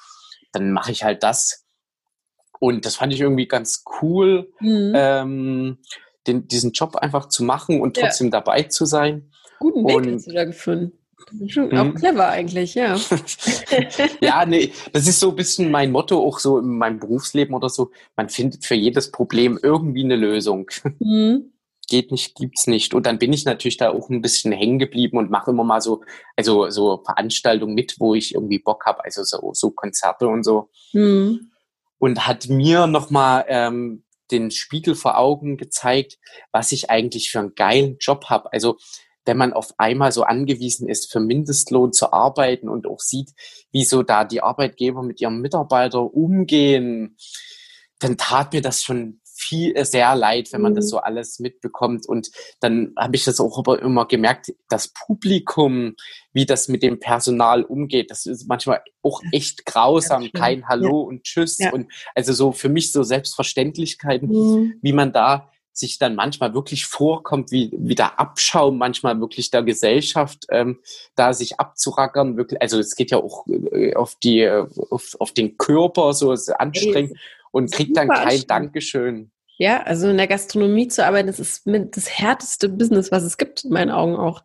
[0.50, 1.68] dann mache ich halt das.
[2.58, 4.92] Und das fand ich irgendwie ganz cool, mhm.
[4.96, 5.78] ähm,
[6.26, 8.32] den, diesen Job einfach zu machen und trotzdem ja.
[8.32, 9.30] dabei zu sein.
[9.60, 10.97] Guten Weg und, hast du da gefunden.
[11.48, 11.94] Schon auch hm.
[11.94, 12.98] clever eigentlich, ja.
[14.20, 17.68] ja, nee, das ist so ein bisschen mein Motto auch so in meinem Berufsleben oder
[17.68, 17.90] so.
[18.16, 20.70] Man findet für jedes Problem irgendwie eine Lösung.
[21.00, 21.52] Mhm.
[21.90, 22.92] Geht nicht, gibt's nicht.
[22.92, 25.80] Und dann bin ich natürlich da auch ein bisschen hängen geblieben und mache immer mal
[25.80, 26.02] so,
[26.36, 30.68] also so Veranstaltungen mit, wo ich irgendwie Bock habe, also so, so Konzerte und so.
[30.92, 31.50] Mhm.
[31.98, 36.18] Und hat mir nochmal ähm, den Spiegel vor Augen gezeigt,
[36.52, 38.52] was ich eigentlich für einen geilen Job habe.
[38.52, 38.76] Also
[39.28, 43.30] wenn man auf einmal so angewiesen ist, für Mindestlohn zu arbeiten und auch sieht,
[43.70, 47.16] wie so da die Arbeitgeber mit ihrem Mitarbeiter umgehen,
[48.00, 50.76] dann tat mir das schon viel äh, sehr leid, wenn man mhm.
[50.76, 52.08] das so alles mitbekommt.
[52.08, 55.94] Und dann habe ich das auch aber immer gemerkt, das Publikum,
[56.32, 60.30] wie das mit dem Personal umgeht, das ist manchmal auch echt grausam.
[60.32, 61.08] Kein Hallo ja.
[61.08, 61.58] und Tschüss.
[61.58, 61.72] Ja.
[61.72, 64.74] Und also so für mich so Selbstverständlichkeiten, mhm.
[64.82, 69.62] wie man da sich dann manchmal wirklich vorkommt, wie, wie der Abschaum manchmal wirklich der
[69.62, 70.80] Gesellschaft, ähm,
[71.14, 75.32] da sich abzurackern, wirklich, also es geht ja auch äh, auf die, äh, auf, auf
[75.32, 77.20] den Körper so anstrengend hey,
[77.50, 79.30] und kriegt dann kein Dankeschön.
[79.56, 83.64] Ja, also in der Gastronomie zu arbeiten, das ist das härteste Business, was es gibt,
[83.64, 84.44] in meinen Augen auch.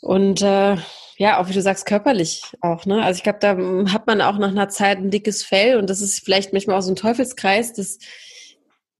[0.00, 0.76] Und äh,
[1.16, 3.02] ja, auch wie du sagst, körperlich auch, ne?
[3.02, 3.56] Also ich glaube, da
[3.92, 6.82] hat man auch nach einer Zeit ein dickes Fell und das ist vielleicht manchmal auch
[6.82, 7.98] so ein Teufelskreis, dass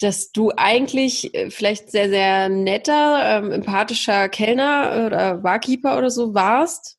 [0.00, 6.34] dass du eigentlich äh, vielleicht sehr, sehr netter, ähm, empathischer Kellner oder Barkeeper oder so
[6.34, 6.98] warst.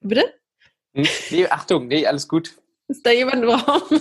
[0.00, 0.32] Bitte?
[0.94, 1.06] Hm?
[1.30, 2.56] Nee, Achtung, nee, alles gut.
[2.88, 3.82] Ist da jemand im Raum?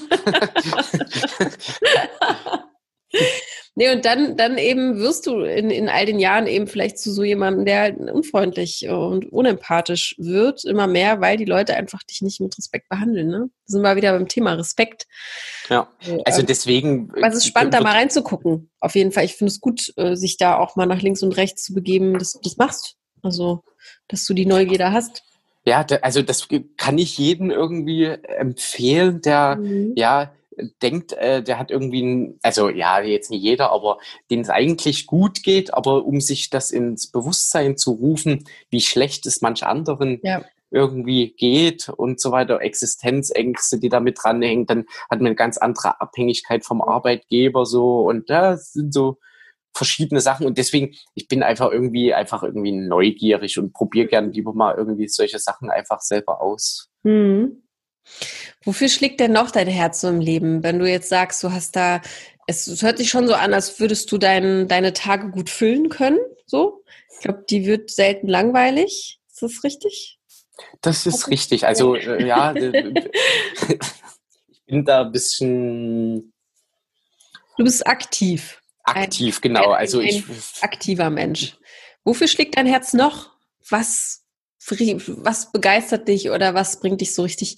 [3.75, 7.09] Nee, und dann, dann eben wirst du in, in all den Jahren eben vielleicht zu
[7.11, 12.21] so jemandem, der halt unfreundlich und unempathisch wird, immer mehr, weil die Leute einfach dich
[12.21, 13.29] nicht mit Respekt behandeln.
[13.29, 13.49] Ne?
[13.49, 15.07] Da sind wir wieder beim Thema Respekt.
[15.69, 15.89] Ja,
[16.25, 17.11] also ähm, deswegen.
[17.21, 18.69] Also es ist spannend, da mal reinzugucken.
[18.81, 19.23] Auf jeden Fall.
[19.23, 22.19] Ich finde es gut, äh, sich da auch mal nach links und rechts zu begeben,
[22.19, 22.97] dass du das machst.
[23.23, 23.63] Also,
[24.09, 25.23] dass du die Neugier hast.
[25.63, 29.93] Ja, also das kann ich jedem irgendwie empfehlen, der mhm.
[29.95, 30.33] ja
[30.81, 33.99] denkt, äh, der hat irgendwie, ein, also ja, jetzt nicht jeder, aber
[34.29, 39.25] denen es eigentlich gut geht, aber um sich das ins Bewusstsein zu rufen, wie schlecht
[39.25, 40.43] es manch anderen ja.
[40.69, 46.01] irgendwie geht und so weiter, Existenzängste, die damit dranhängen, dann hat man eine ganz andere
[46.01, 49.17] Abhängigkeit vom Arbeitgeber so und das sind so
[49.73, 54.53] verschiedene Sachen und deswegen, ich bin einfach irgendwie, einfach irgendwie neugierig und probiere gerne lieber
[54.53, 56.89] mal irgendwie solche Sachen einfach selber aus.
[57.03, 57.63] Mhm.
[58.63, 61.75] Wofür schlägt denn noch dein Herz so im Leben, wenn du jetzt sagst, du hast
[61.75, 62.01] da,
[62.47, 66.19] es hört sich schon so an, als würdest du dein, deine Tage gut füllen können,
[66.45, 66.83] So.
[67.13, 69.19] Ich glaube, die wird selten langweilig.
[69.27, 70.19] Ist das richtig?
[70.81, 71.65] Das ist richtig.
[71.65, 72.69] Also äh, ja, ich
[74.65, 76.33] bin da ein bisschen.
[77.57, 78.61] Du bist aktiv.
[78.83, 79.69] Aktiv, ein, genau.
[79.71, 80.23] Also ein ich
[80.61, 81.57] aktiver Mensch.
[82.03, 83.29] Wofür schlägt dein Herz noch?
[83.69, 84.23] Was,
[84.67, 87.57] was begeistert dich oder was bringt dich so richtig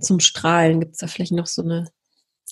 [0.00, 0.80] zum Strahlen?
[0.80, 1.88] Gibt es da vielleicht noch so eine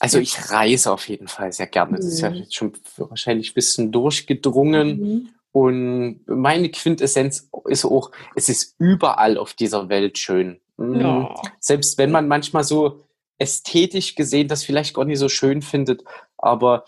[0.01, 1.99] also ich reise auf jeden Fall sehr gerne.
[1.99, 2.47] Das ist ja mhm.
[2.51, 4.99] schon wahrscheinlich ein bisschen durchgedrungen.
[4.99, 5.29] Mhm.
[5.53, 10.59] Und meine Quintessenz ist auch, es ist überall auf dieser Welt schön.
[10.79, 11.01] Mhm.
[11.01, 11.35] Ja.
[11.61, 13.05] Selbst wenn man manchmal so
[13.37, 16.03] ästhetisch gesehen das vielleicht gar nicht so schön findet,
[16.39, 16.85] aber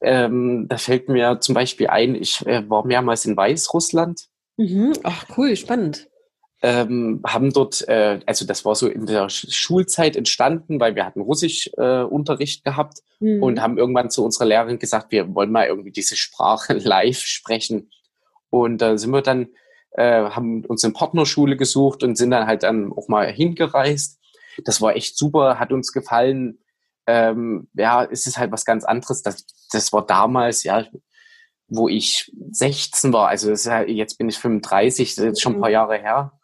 [0.00, 4.26] ähm, da fällt mir zum Beispiel ein, ich äh, war mehrmals in Weißrussland.
[4.56, 4.94] Mhm.
[5.04, 6.08] Ach cool, spannend
[6.60, 11.20] ähm, haben dort, äh, also das war so in der Schulzeit entstanden, weil wir hatten
[11.20, 13.42] Russischunterricht äh, gehabt mhm.
[13.42, 17.90] und haben irgendwann zu unserer Lehrerin gesagt, wir wollen mal irgendwie diese Sprache live sprechen.
[18.50, 19.48] Und da äh, sind wir dann,
[19.92, 24.18] äh, haben uns eine Partnerschule gesucht und sind dann halt dann auch mal hingereist.
[24.64, 26.58] Das war echt super, hat uns gefallen.
[27.06, 29.22] Ähm, ja, es ist halt was ganz anderes.
[29.22, 30.84] Das, das war damals, ja,
[31.68, 35.60] wo ich 16 war, also ja, jetzt bin ich 35, das ist jetzt schon ein
[35.60, 35.74] paar mhm.
[35.74, 36.37] Jahre her.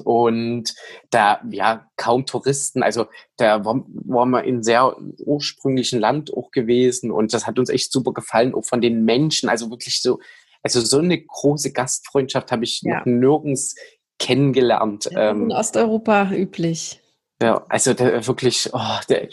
[0.00, 0.74] Und
[1.10, 2.82] da, ja, kaum Touristen.
[2.82, 7.70] Also da waren war wir in sehr ursprünglichen Land auch gewesen und das hat uns
[7.70, 9.48] echt super gefallen, auch von den Menschen.
[9.48, 10.18] Also wirklich so,
[10.62, 12.98] also so eine große Gastfreundschaft habe ich ja.
[12.98, 13.76] noch nirgends
[14.18, 15.08] kennengelernt.
[15.10, 17.00] Ja, in ähm, Osteuropa üblich.
[17.42, 19.28] Ja, also der, wirklich, oh, der,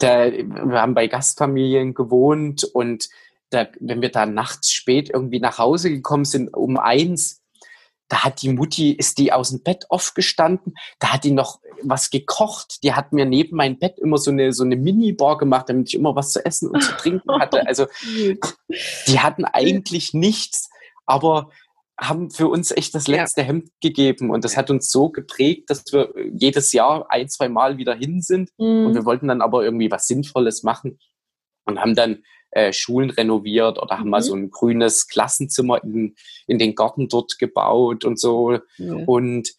[0.00, 3.08] der, wir haben bei Gastfamilien gewohnt und
[3.50, 7.43] da, wenn wir da nachts spät irgendwie nach Hause gekommen sind, um eins,
[8.08, 12.10] da hat die Mutti, ist die aus dem Bett aufgestanden, da hat die noch was
[12.10, 15.88] gekocht, die hat mir neben mein Bett immer so eine, so eine Mini-Bar gemacht, damit
[15.88, 17.62] ich immer was zu essen und zu trinken hatte.
[17.74, 17.86] Also
[19.08, 20.68] die hatten eigentlich nichts,
[21.06, 21.50] aber
[21.98, 23.46] haben für uns echt das letzte ja.
[23.46, 27.78] Hemd gegeben und das hat uns so geprägt, dass wir jedes Jahr ein, zwei Mal
[27.78, 28.86] wieder hin sind mhm.
[28.86, 30.98] und wir wollten dann aber irgendwie was Sinnvolles machen
[31.64, 32.22] und haben dann
[32.54, 34.10] äh, Schulen renoviert oder haben mhm.
[34.10, 36.14] mal so ein grünes Klassenzimmer in,
[36.46, 38.58] in den Garten dort gebaut und so.
[38.78, 38.94] Ja.
[39.06, 39.52] Und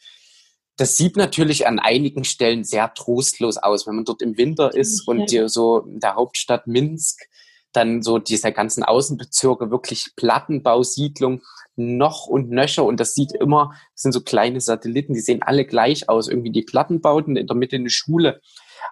[0.77, 5.07] das sieht natürlich an einigen Stellen sehr trostlos aus, wenn man dort im Winter ist
[5.07, 7.27] und die, so in der Hauptstadt Minsk
[7.71, 11.41] dann so diese ganzen Außenbezirke wirklich Plattenbausiedlung
[11.75, 15.65] noch und nöcher und das sieht immer, das sind so kleine Satelliten, die sehen alle
[15.65, 18.41] gleich aus, irgendwie die Plattenbauten in der Mitte eine Schule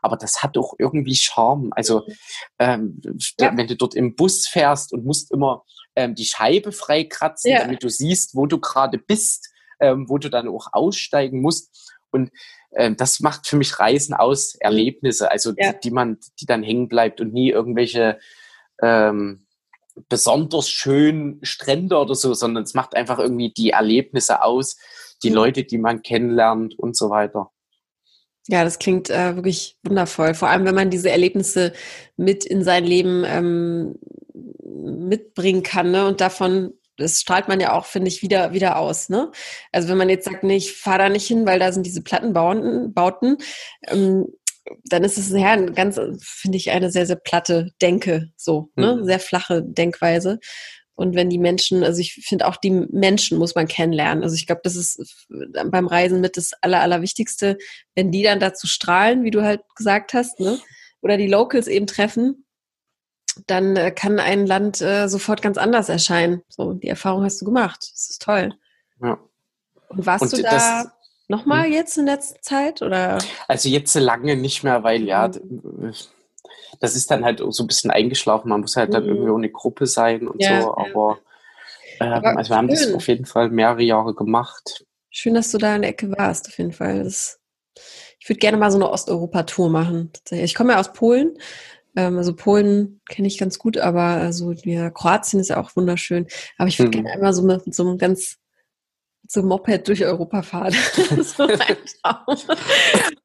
[0.02, 1.72] aber das hat doch irgendwie Charme.
[1.72, 2.04] Also
[2.60, 3.02] ähm,
[3.40, 3.56] ja.
[3.56, 5.64] wenn du dort im Bus fährst und musst immer
[5.96, 7.60] ähm, die Scheibe freikratzen, ja.
[7.60, 11.94] damit du siehst, wo du gerade bist, ähm, wo du dann auch aussteigen musst.
[12.12, 12.32] Und
[12.76, 15.74] ähm, das macht für mich Reisen aus, Erlebnisse, also ja.
[15.74, 18.20] die, die, man, die dann hängen bleibt und nie irgendwelche
[18.82, 19.46] ähm,
[20.10, 24.78] besonders schönen Strände oder so, sondern es macht einfach irgendwie die Erlebnisse aus,
[25.22, 27.52] die Leute, die man kennenlernt und so weiter.
[28.48, 30.34] Ja, das klingt äh, wirklich wundervoll.
[30.34, 31.74] Vor allem, wenn man diese Erlebnisse
[32.18, 33.96] mit in sein Leben ähm,
[34.64, 36.06] mitbringen kann ne?
[36.08, 39.10] und davon das strahlt man ja auch, finde ich, wieder, wieder aus.
[39.10, 39.32] Ne?
[39.72, 42.04] Also wenn man jetzt sagt, nee, ich fahre da nicht hin, weil da sind diese
[42.04, 43.38] Plattenbauten, Bauten,
[43.88, 44.28] ähm,
[44.86, 48.96] dann ist es ja ganz, finde ich, eine sehr, sehr platte Denke, so, ne?
[48.96, 49.06] Mhm.
[49.06, 50.39] sehr flache Denkweise.
[50.96, 54.24] Und wenn die Menschen, also ich finde auch die Menschen muss man kennenlernen.
[54.24, 55.28] Also ich glaube, das ist
[55.66, 57.58] beim Reisen mit das Aller, Allerwichtigste,
[57.96, 60.60] wenn die dann dazu strahlen, wie du halt gesagt hast, ne?
[61.02, 62.46] oder die Locals eben treffen,
[63.48, 66.44] dann äh, kann ein Land äh, sofort ganz anders erscheinen.
[66.48, 67.80] So, die Erfahrung hast du gemacht.
[67.80, 68.54] Das ist toll.
[69.02, 69.18] Ja.
[69.89, 70.94] Und warst Und du da
[71.28, 71.74] nochmal hm?
[71.74, 72.84] jetzt in letzter Zeit?
[72.84, 73.18] Oder?
[73.48, 75.94] Also jetzt lange nicht mehr, weil ja, mhm
[76.80, 78.50] das ist dann halt so ein bisschen eingeschlafen.
[78.50, 79.10] Man muss halt dann mhm.
[79.10, 80.76] irgendwie ohne Gruppe sein und ja, so.
[80.76, 81.20] Aber,
[82.00, 84.86] ähm, aber also wir haben das auf jeden Fall mehrere Jahre gemacht.
[85.10, 87.04] Schön, dass du da in der Ecke warst, auf jeden Fall.
[87.04, 87.40] Das,
[88.20, 90.12] ich würde gerne mal so eine Osteuropa-Tour machen.
[90.32, 91.38] Ich komme ja aus Polen.
[91.96, 96.28] Ähm, also Polen kenne ich ganz gut, aber also ja, Kroatien ist ja auch wunderschön.
[96.58, 97.04] Aber ich würde mhm.
[97.04, 98.38] gerne einmal so mit, mit so einem ganz
[99.34, 100.74] so Moped durch Europa fahren.
[101.24, 102.38] so ein Traum.
[102.38, 102.48] Ich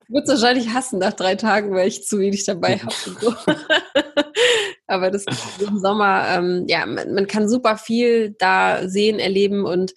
[0.09, 2.95] würde es wahrscheinlich hassen nach drei Tagen, weil ich zu wenig dabei habe.
[3.21, 3.35] So.
[4.87, 5.27] Aber das
[5.61, 9.93] im Sommer, ähm, ja, man, man, kann super viel da sehen, erleben und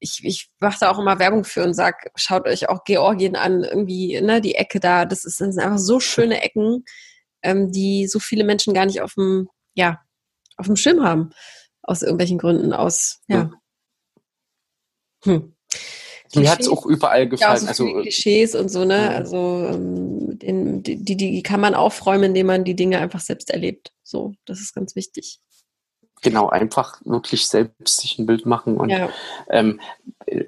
[0.00, 3.62] ich, ich mache da auch immer Werbung für und sag, schaut euch auch Georgien an,
[3.62, 6.84] irgendwie, ne, die Ecke da, das, ist, das sind einfach so schöne Ecken,
[7.42, 10.00] ähm, die so viele Menschen gar nicht auf dem, ja,
[10.56, 11.30] auf dem Schirm haben.
[11.82, 13.50] Aus irgendwelchen Gründen, aus, ja.
[15.24, 15.52] Hm.
[16.34, 17.66] Mir hat es auch überall gefallen.
[17.66, 18.96] Ja, so also, Klischees und so, ne?
[18.96, 19.08] Ja.
[19.10, 23.92] Also ähm, den, die, die kann man aufräumen, indem man die Dinge einfach selbst erlebt.
[24.02, 25.40] So, das ist ganz wichtig.
[26.22, 29.10] Genau, einfach wirklich selbst sich ein Bild machen und ja.
[29.50, 29.80] ähm,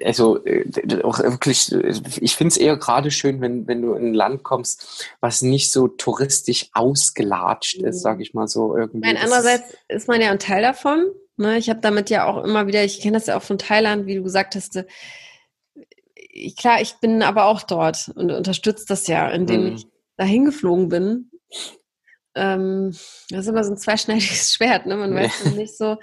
[0.03, 0.65] also äh,
[1.03, 5.07] auch wirklich, ich finde es eher gerade schön, wenn, wenn du in ein Land kommst,
[5.21, 8.01] was nicht so touristisch ausgelatscht ist, mhm.
[8.01, 9.07] sage ich mal so irgendwie.
[9.07, 11.11] Nein, andererseits ist man ja ein Teil davon.
[11.39, 11.57] Ne?
[11.57, 14.15] Ich habe damit ja auch immer wieder, ich kenne das ja auch von Thailand, wie
[14.15, 14.85] du gesagt hast, äh,
[16.15, 19.75] ich, klar, ich bin aber auch dort und unterstütze das ja, indem mhm.
[19.75, 19.87] ich
[20.17, 21.31] dahin geflogen bin
[22.35, 22.91] ähm,
[23.29, 24.95] das ist immer so ein zweischneidiges Schwert, ne?
[24.95, 25.51] Man weiß ja.
[25.51, 25.97] nicht so.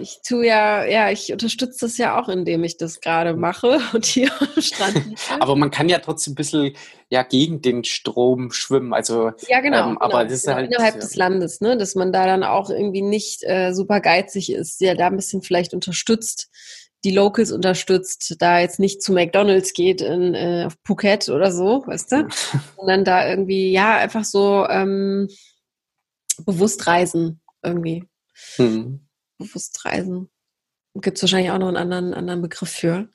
[0.00, 4.06] Ich tue ja, ja, ich unterstütze das ja auch, indem ich das gerade mache und
[4.06, 5.02] hier am Strand.
[5.40, 6.76] Aber man kann ja trotzdem ein bisschen
[7.10, 8.94] ja gegen den Strom schwimmen.
[8.94, 9.90] Also ja, genau.
[9.90, 11.00] Ähm, aber genau, das ist halt innerhalb ja.
[11.00, 11.76] des Landes, ne?
[11.76, 15.42] Dass man da dann auch irgendwie nicht äh, super geizig ist, ja, da ein bisschen
[15.42, 16.50] vielleicht unterstützt
[17.04, 21.84] die Locals unterstützt, da jetzt nicht zu McDonalds geht in, äh, auf Phuket oder so,
[21.86, 22.28] weißt du?
[22.76, 25.28] Sondern da irgendwie, ja, einfach so ähm,
[26.44, 28.04] bewusst reisen irgendwie.
[28.58, 29.07] Mhm.
[29.38, 30.28] Bewusst reisen.
[30.94, 33.08] Gibt es wahrscheinlich auch noch einen anderen, anderen Begriff für.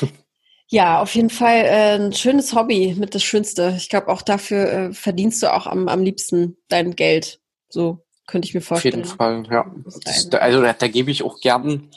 [0.68, 3.74] Ja, auf jeden Fall äh, ein schönes Hobby mit das Schönste.
[3.76, 7.40] Ich glaube, auch dafür äh, verdienst du auch am, am liebsten dein Geld.
[7.68, 9.02] So könnte ich mir vorstellen.
[9.02, 9.70] Auf jeden Fall, ja.
[10.04, 11.90] Das, also da, da, gebe ich auch gern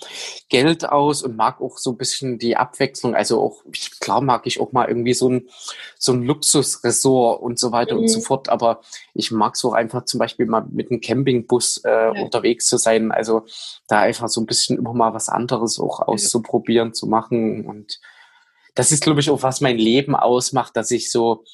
[0.50, 3.16] Geld aus und mag auch so ein bisschen die Abwechslung.
[3.16, 3.64] Also auch,
[4.02, 5.48] klar mag ich auch mal irgendwie so ein,
[5.98, 8.02] so ein Luxusresort und so weiter mhm.
[8.02, 8.24] und so mhm.
[8.24, 8.50] fort.
[8.50, 8.82] Aber
[9.14, 12.10] ich mag es auch einfach zum Beispiel mal mit einem Campingbus äh, ja.
[12.22, 13.12] unterwegs zu sein.
[13.12, 13.46] Also
[13.88, 16.94] da einfach so ein bisschen immer mal was anderes auch auszuprobieren, ja.
[16.94, 17.66] zu machen.
[17.66, 18.02] Und
[18.76, 21.46] das ist, glaube ich, auch was mein Leben ausmacht, dass ich so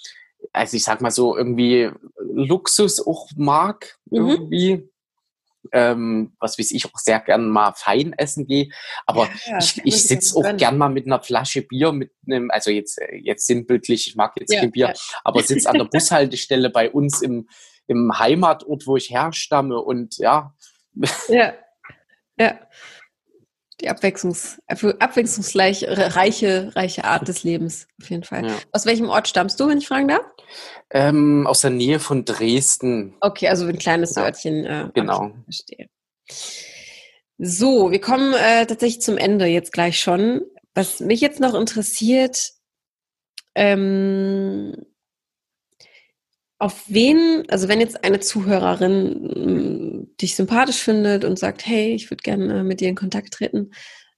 [0.52, 1.90] also ich sag mal so, irgendwie
[2.20, 4.30] Luxus auch mag, mhm.
[4.30, 4.90] irgendwie.
[5.72, 8.68] Ähm, was weiß ich auch sehr gern mal fein essen gehe.
[9.06, 12.70] Aber ja, ich, ich sitze auch gern mal mit einer Flasche Bier, mit einem, also
[12.70, 14.94] jetzt, jetzt sinnbildlich, ich mag jetzt ja, kein Bier, ja.
[15.24, 17.48] aber sitze an der Bushaltestelle bei uns im,
[17.88, 20.54] im Heimatort, wo ich herstamme und ja.
[21.30, 21.54] Ja.
[22.38, 22.60] Ja.
[23.82, 26.16] Die Abwechslungs, abwechslungsreiche
[26.76, 28.46] reiche Art des Lebens, auf jeden Fall.
[28.46, 28.56] Ja.
[28.72, 30.26] Aus welchem Ort stammst du, wenn ich fragen darf?
[30.92, 33.16] Ähm, aus der Nähe von Dresden.
[33.20, 34.24] Okay, also ein kleines ja.
[34.24, 34.66] Örtchen.
[34.66, 35.32] Äh, genau.
[35.46, 35.90] Verstehe.
[37.40, 40.42] So, wir kommen äh, tatsächlich zum Ende jetzt gleich schon.
[40.76, 42.52] Was mich jetzt noch interessiert,
[43.56, 44.76] ähm,
[46.60, 49.83] auf wen, also wenn jetzt eine Zuhörerin
[50.22, 53.72] dich sympathisch findet und sagt, hey, ich würde gerne äh, mit dir in Kontakt treten,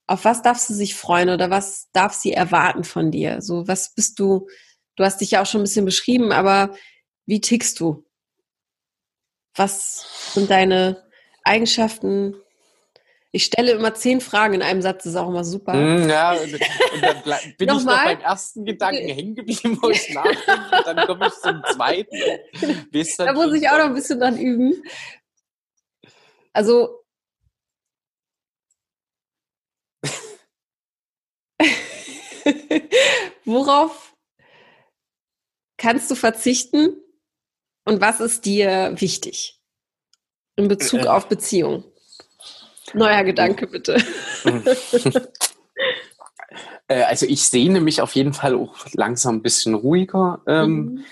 [0.07, 3.41] auf was darf sie sich freuen oder was darf sie erwarten von dir?
[3.41, 4.47] So, was bist du,
[4.95, 6.75] du hast dich ja auch schon ein bisschen beschrieben, aber
[7.25, 8.05] wie tickst du?
[9.55, 11.03] Was sind deine
[11.43, 12.36] Eigenschaften,
[13.36, 15.73] ich stelle immer zehn Fragen in einem Satz, das ist auch immer super.
[15.73, 17.21] Mm, ja, und, dann
[17.57, 21.61] bin ich noch beim ersten Gedanken hängen geblieben, wo ich nachdenke, dann komme ich zum
[21.73, 22.15] zweiten.
[23.17, 24.81] da muss ich auch noch ein bisschen dran üben.
[26.56, 27.03] Also,
[33.43, 34.16] worauf
[35.78, 36.95] kannst du verzichten
[37.84, 39.60] und was ist dir wichtig
[40.56, 41.84] in Bezug äh, auf Beziehung?
[42.93, 44.01] Neuer Gedanke, bitte.
[46.88, 50.97] Äh, also ich sehne mich auf jeden Fall auch langsam ein bisschen ruhiger ähm, mhm.
[50.99, 51.06] ähm,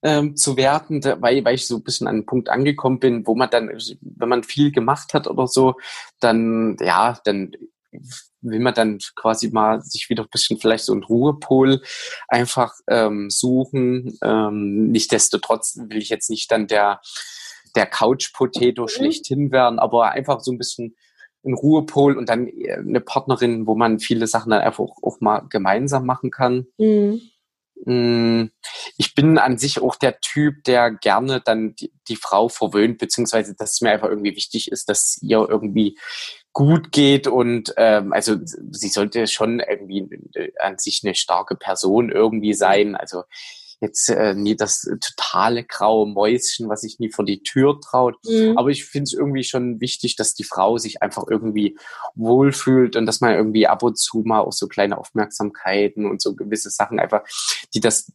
[0.00, 3.50] zu werden, weil, weil ich so ein bisschen an einen Punkt angekommen bin, wo man
[3.50, 3.68] dann,
[4.00, 5.74] wenn man viel gemacht hat oder so,
[6.20, 7.52] dann, ja, dann
[8.40, 11.82] will man dann quasi mal sich wieder ein bisschen vielleicht so einen Ruhepol
[12.28, 14.16] einfach ähm, suchen.
[14.22, 17.00] Ähm, Nichtsdestotrotz will ich jetzt nicht dann der,
[17.74, 18.88] der Couch-Potato mhm.
[18.88, 20.96] schlechthin werden, aber einfach so ein bisschen
[21.44, 25.20] ein Ruhepol und dann äh, eine Partnerin, wo man viele Sachen dann einfach auch, auch
[25.20, 26.66] mal gemeinsam machen kann.
[26.78, 27.20] Mhm.
[27.84, 28.46] Mm,
[28.96, 33.54] ich bin an sich auch der Typ, der gerne dann die, die Frau verwöhnt, beziehungsweise
[33.54, 35.98] dass es mir einfach irgendwie wichtig ist, dass ihr irgendwie
[36.52, 38.36] gut geht und ähm, also
[38.70, 42.96] sie sollte schon irgendwie äh, an sich eine starke Person irgendwie sein.
[42.96, 43.22] Also
[43.80, 48.16] jetzt äh, nie das totale graue Mäuschen, was sich nie vor die Tür traut.
[48.24, 48.58] Mhm.
[48.58, 51.78] Aber ich finde es irgendwie schon wichtig, dass die Frau sich einfach irgendwie
[52.14, 56.34] wohlfühlt und dass man irgendwie ab und zu mal auch so kleine Aufmerksamkeiten und so
[56.34, 57.22] gewisse Sachen einfach,
[57.74, 58.12] die das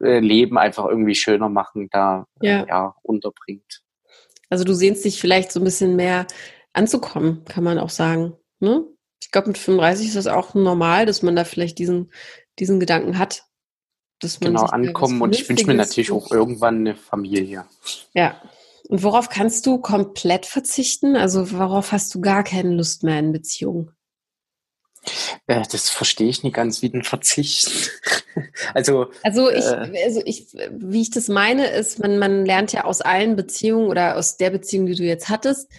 [0.00, 2.62] äh, Leben einfach irgendwie schöner machen, da äh, ja.
[2.62, 3.82] Äh, ja unterbringt.
[4.48, 6.26] Also du sehnst dich vielleicht so ein bisschen mehr
[6.72, 8.34] anzukommen, kann man auch sagen.
[8.60, 8.84] Ne?
[9.22, 12.12] Ich glaube, mit 35 ist das auch normal, dass man da vielleicht diesen,
[12.58, 13.44] diesen Gedanken hat,
[14.40, 17.64] genau ankommen und ich wünsche mir natürlich auch irgendwann eine Familie.
[18.14, 18.40] Ja.
[18.88, 21.16] Und worauf kannst du komplett verzichten?
[21.16, 23.90] Also worauf hast du gar keine Lust mehr in Beziehungen?
[25.46, 27.90] Äh, das verstehe ich nicht ganz wie den Verzicht.
[28.74, 32.84] also, also ich, äh, also ich, wie ich das meine, ist, man, man lernt ja
[32.84, 35.70] aus allen Beziehungen oder aus der Beziehung, die du jetzt hattest,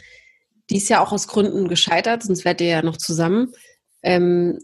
[0.69, 3.53] die ist ja auch aus Gründen gescheitert, sonst wärt ihr ja noch zusammen.
[4.01, 4.59] Ähm,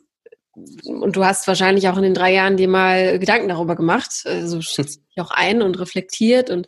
[0.85, 4.59] und du hast wahrscheinlich auch in den drei Jahren dir mal Gedanken darüber gemacht, also
[4.77, 6.67] dich auch ein und reflektiert und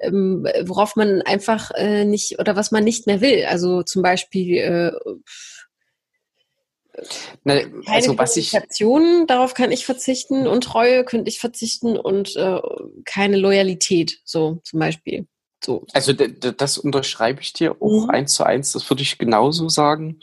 [0.00, 3.44] ähm, worauf man einfach äh, nicht oder was man nicht mehr will.
[3.46, 4.92] Also zum Beispiel äh,
[7.44, 8.52] Na, also was ich
[9.26, 12.60] darauf kann ich verzichten und Treue könnte ich verzichten und äh,
[13.04, 15.26] keine Loyalität, so zum Beispiel.
[15.64, 15.84] So.
[15.92, 18.10] Also das unterschreibe ich dir auch mhm.
[18.10, 20.20] eins zu eins, das würde ich genauso sagen.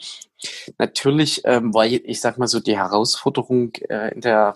[0.78, 4.54] Natürlich ähm, war, ich sag mal so, die Herausforderung äh, in der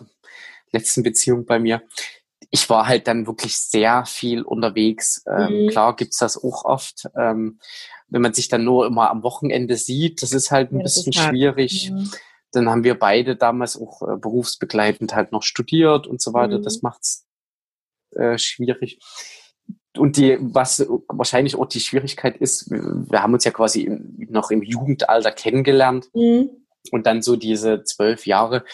[0.73, 1.83] letzten Beziehung bei mir,
[2.51, 5.25] ich war halt dann wirklich sehr viel unterwegs.
[5.27, 5.69] Ähm, mhm.
[5.69, 7.09] Klar gibt's das auch oft.
[7.17, 7.61] Ähm,
[8.09, 11.13] wenn man sich dann nur immer am Wochenende sieht, das ist halt ein ja, bisschen
[11.13, 11.91] schwierig.
[11.93, 12.11] Mhm.
[12.53, 16.59] Dann haben wir beide damals auch äh, berufsbegleitend halt noch studiert und so weiter.
[16.59, 16.63] Mhm.
[16.63, 17.27] Das macht's
[18.17, 18.99] äh, schwierig
[20.01, 24.51] und die, was wahrscheinlich auch die Schwierigkeit ist, wir haben uns ja quasi im, noch
[24.51, 26.51] im Jugendalter kennengelernt mhm.
[26.91, 28.65] und dann so diese zwölf Jahre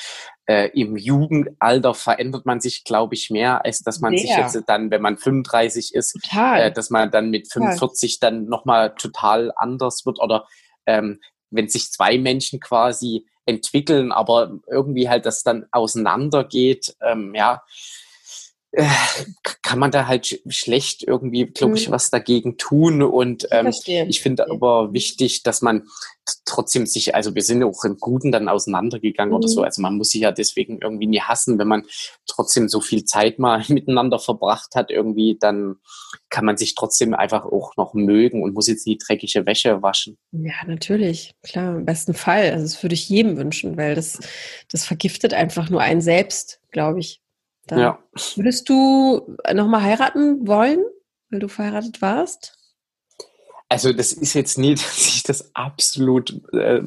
[0.46, 4.28] äh, im Jugendalter verändert man sich, glaube ich, mehr, als dass man Sehr.
[4.28, 8.30] sich jetzt dann, wenn man 35 ist, äh, dass man dann mit 45 total.
[8.30, 10.46] dann nochmal total anders wird oder
[10.86, 11.18] ähm,
[11.50, 17.62] wenn sich zwei Menschen quasi entwickeln, aber irgendwie halt das dann auseinandergeht, ähm, ja,
[18.76, 18.86] äh,
[19.62, 21.92] kann man da halt schlecht irgendwie, glaube ich, mhm.
[21.92, 23.02] was dagegen tun.
[23.02, 23.72] Und ähm,
[24.08, 25.88] ich finde aber wichtig, dass man
[26.44, 29.38] trotzdem sich, also wir sind auch im Guten dann auseinandergegangen mhm.
[29.38, 29.60] oder so.
[29.60, 29.64] Mhm.
[29.64, 31.84] Also man muss sich ja deswegen irgendwie nie hassen, wenn man
[32.26, 35.76] trotzdem so viel Zeit mal miteinander verbracht hat, irgendwie, dann
[36.28, 40.18] kann man sich trotzdem einfach auch noch mögen und muss jetzt die dreckige Wäsche waschen.
[40.32, 42.50] Ja, natürlich, klar, im besten Fall.
[42.50, 44.20] Also das würde ich jedem wünschen, weil das,
[44.70, 47.22] das vergiftet einfach nur einen selbst, glaube ich.
[47.66, 47.98] Dann ja.
[48.36, 50.84] Würdest du nochmal heiraten wollen,
[51.30, 52.56] weil du verheiratet warst?
[53.68, 56.80] Also das ist jetzt nicht, dass ich das absolut, äh,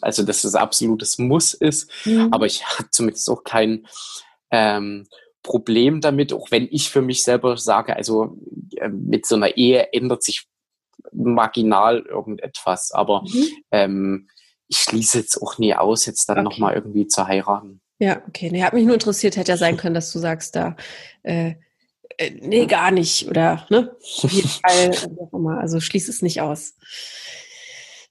[0.00, 2.28] also dass das absolutes Muss ist, mhm.
[2.32, 3.86] aber ich habe zumindest auch kein
[4.50, 5.06] ähm,
[5.42, 8.38] Problem damit, auch wenn ich für mich selber sage, also
[8.76, 10.46] äh, mit so einer Ehe ändert sich
[11.12, 13.48] marginal irgendetwas, aber mhm.
[13.70, 14.28] ähm,
[14.68, 16.44] ich schließe jetzt auch nie aus, jetzt dann okay.
[16.44, 17.81] nochmal irgendwie zu heiraten.
[18.02, 18.50] Ja, okay.
[18.50, 20.74] Nee, hat mich nur interessiert, hätte ja sein können, dass du sagst, da,
[21.22, 21.54] äh,
[22.18, 23.28] äh nee, gar nicht.
[23.28, 23.94] Oder, ne?
[24.24, 24.90] Auf jeden Fall,
[25.60, 26.74] also schließ es nicht aus.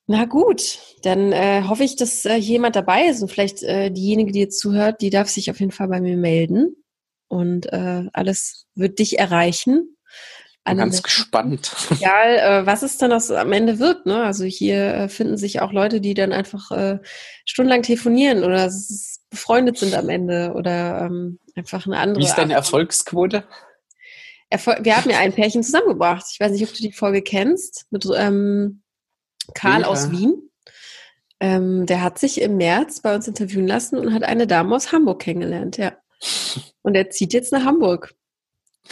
[0.07, 4.31] Na gut, dann äh, hoffe ich, dass äh, jemand dabei ist und vielleicht äh, diejenige,
[4.31, 6.77] die jetzt zuhört, die darf sich auf jeden Fall bei mir melden
[7.27, 9.97] und äh, alles wird dich erreichen.
[10.63, 11.75] Bin ganz gespannt.
[11.89, 14.05] Egal, äh, was es dann aus, am Ende wird.
[14.05, 14.23] Ne?
[14.23, 16.99] Also hier äh, finden sich auch Leute, die dann einfach äh,
[17.45, 18.69] stundenlang telefonieren oder
[19.32, 22.21] befreundet sind am Ende oder ähm, einfach eine andere.
[22.21, 23.43] Wie ist deine Erfolgsquote?
[24.49, 26.25] Erfol wir haben ja ein Pärchen zusammengebracht.
[26.32, 28.82] Ich weiß nicht, ob du die Folge kennst, mit ähm,
[29.55, 29.88] Karl ja.
[29.88, 30.49] aus Wien.
[31.39, 34.91] Ähm, der hat sich im März bei uns interviewen lassen und hat eine Dame aus
[34.91, 35.93] Hamburg kennengelernt, ja.
[36.84, 38.13] Und er zieht jetzt nach Hamburg.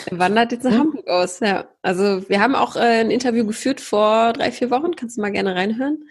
[0.06, 0.80] Er wandert jetzt nach hm.
[0.80, 1.68] Hamburg aus, ja.
[1.82, 4.96] Also wir haben auch äh, ein Interview geführt vor drei, vier Wochen.
[4.96, 6.04] Kannst du mal gerne reinhören.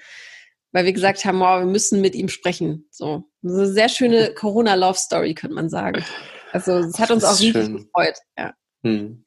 [0.72, 2.88] Weil wir gesagt haben, wow, wir müssen mit ihm sprechen.
[2.90, 3.24] So.
[3.42, 6.04] Eine sehr schöne Corona-Love-Story, könnte man sagen.
[6.52, 7.76] Also es hat uns auch schön.
[7.76, 8.18] gefreut.
[8.36, 8.54] Ja.
[8.82, 9.24] Hm.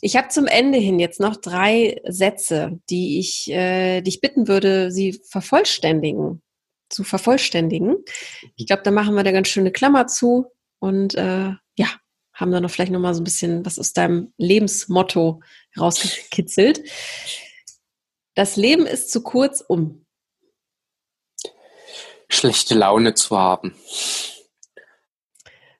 [0.00, 4.92] Ich habe zum Ende hin jetzt noch drei Sätze, die ich äh, dich bitten würde,
[4.92, 6.42] sie vervollständigen,
[6.88, 7.96] zu vervollständigen.
[8.56, 10.46] Ich glaube, da machen wir da ganz schöne Klammer zu
[10.78, 11.88] und äh, ja,
[12.32, 15.40] haben da noch vielleicht noch mal so ein bisschen was aus deinem Lebensmotto
[15.76, 16.82] rausgekitzelt.
[18.34, 20.06] Das Leben ist zu kurz, um
[22.28, 23.74] schlechte Laune zu haben.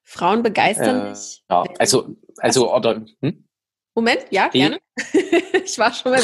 [0.02, 1.12] Frauen begeistern.
[1.12, 1.16] Äh,
[1.50, 3.44] ja, also, also, oder, hm?
[3.94, 4.78] Moment, ja, Die, gerne.
[5.64, 6.22] ich war schon mal.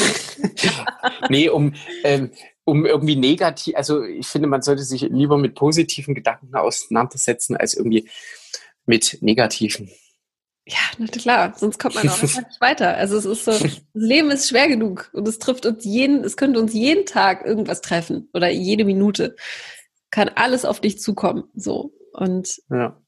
[1.29, 1.73] nee, um,
[2.03, 2.31] ähm,
[2.63, 7.73] um irgendwie negativ, also ich finde, man sollte sich lieber mit positiven Gedanken auseinandersetzen, als
[7.73, 8.09] irgendwie
[8.85, 9.91] mit negativen.
[10.67, 12.95] Ja, na klar, sonst kommt man auch nicht weiter.
[12.95, 16.37] Also es ist so, das Leben ist schwer genug und es trifft uns jeden, es
[16.37, 19.35] könnte uns jeden Tag irgendwas treffen oder jede Minute.
[20.11, 21.45] Kann alles auf dich zukommen.
[21.55, 21.93] So.
[22.13, 23.01] Und ja.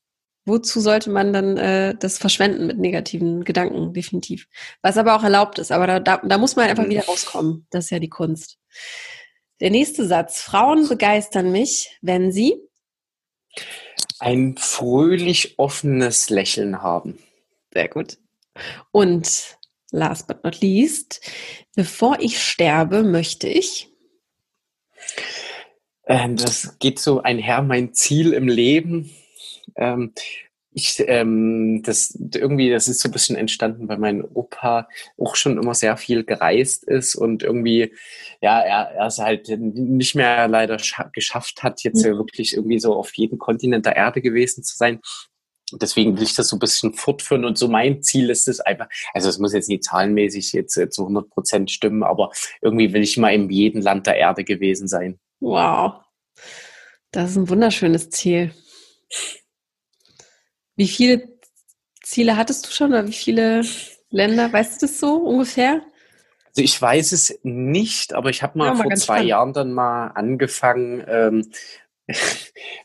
[0.45, 4.47] wozu sollte man dann äh, das verschwenden mit negativen Gedanken, definitiv.
[4.81, 6.89] Was aber auch erlaubt ist, aber da, da, da muss man einfach mhm.
[6.89, 7.67] wieder rauskommen.
[7.69, 8.57] Das ist ja die Kunst.
[9.59, 10.41] Der nächste Satz.
[10.41, 12.55] Frauen begeistern mich, wenn sie
[14.19, 17.19] ein fröhlich offenes Lächeln haben.
[17.73, 18.17] Sehr gut.
[18.91, 19.57] Und
[19.91, 21.21] last but not least,
[21.75, 23.89] bevor ich sterbe, möchte ich.
[26.07, 29.11] Ähm, das geht so einher, mein Ziel im Leben.
[29.75, 30.13] Ähm,
[30.77, 34.87] ich, ähm, das irgendwie, das ist so ein bisschen entstanden, weil mein Opa
[35.17, 37.93] auch schon immer sehr viel gereist ist und irgendwie,
[38.41, 40.77] ja, er, er es halt nicht mehr leider
[41.13, 42.17] geschafft hat, jetzt mhm.
[42.17, 44.99] wirklich irgendwie so auf jedem Kontinent der Erde gewesen zu sein.
[45.73, 48.87] Deswegen will ich das so ein bisschen fortführen und so mein Ziel ist es einfach,
[49.13, 52.31] also es muss jetzt nicht zahlenmäßig jetzt zu 100 Prozent stimmen, aber
[52.61, 55.19] irgendwie will ich mal in jedem Land der Erde gewesen sein.
[55.39, 56.01] Wow,
[57.11, 58.53] das ist ein wunderschönes Ziel.
[60.75, 61.27] Wie viele
[62.03, 63.63] Ziele hattest du schon oder wie viele
[64.09, 64.51] Länder?
[64.51, 65.81] Weißt du das so ungefähr?
[66.47, 69.29] Also ich weiß es nicht, aber ich habe mal, ja, mal vor zwei spannend.
[69.29, 71.51] Jahren dann mal angefangen, ähm,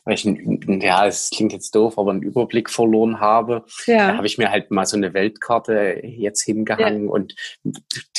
[0.03, 3.65] weil ich, ja, es klingt jetzt doof, aber einen Überblick verloren habe.
[3.85, 4.09] Ja.
[4.09, 7.11] Da habe ich mir halt mal so eine Weltkarte jetzt hingehangen ja.
[7.11, 7.35] und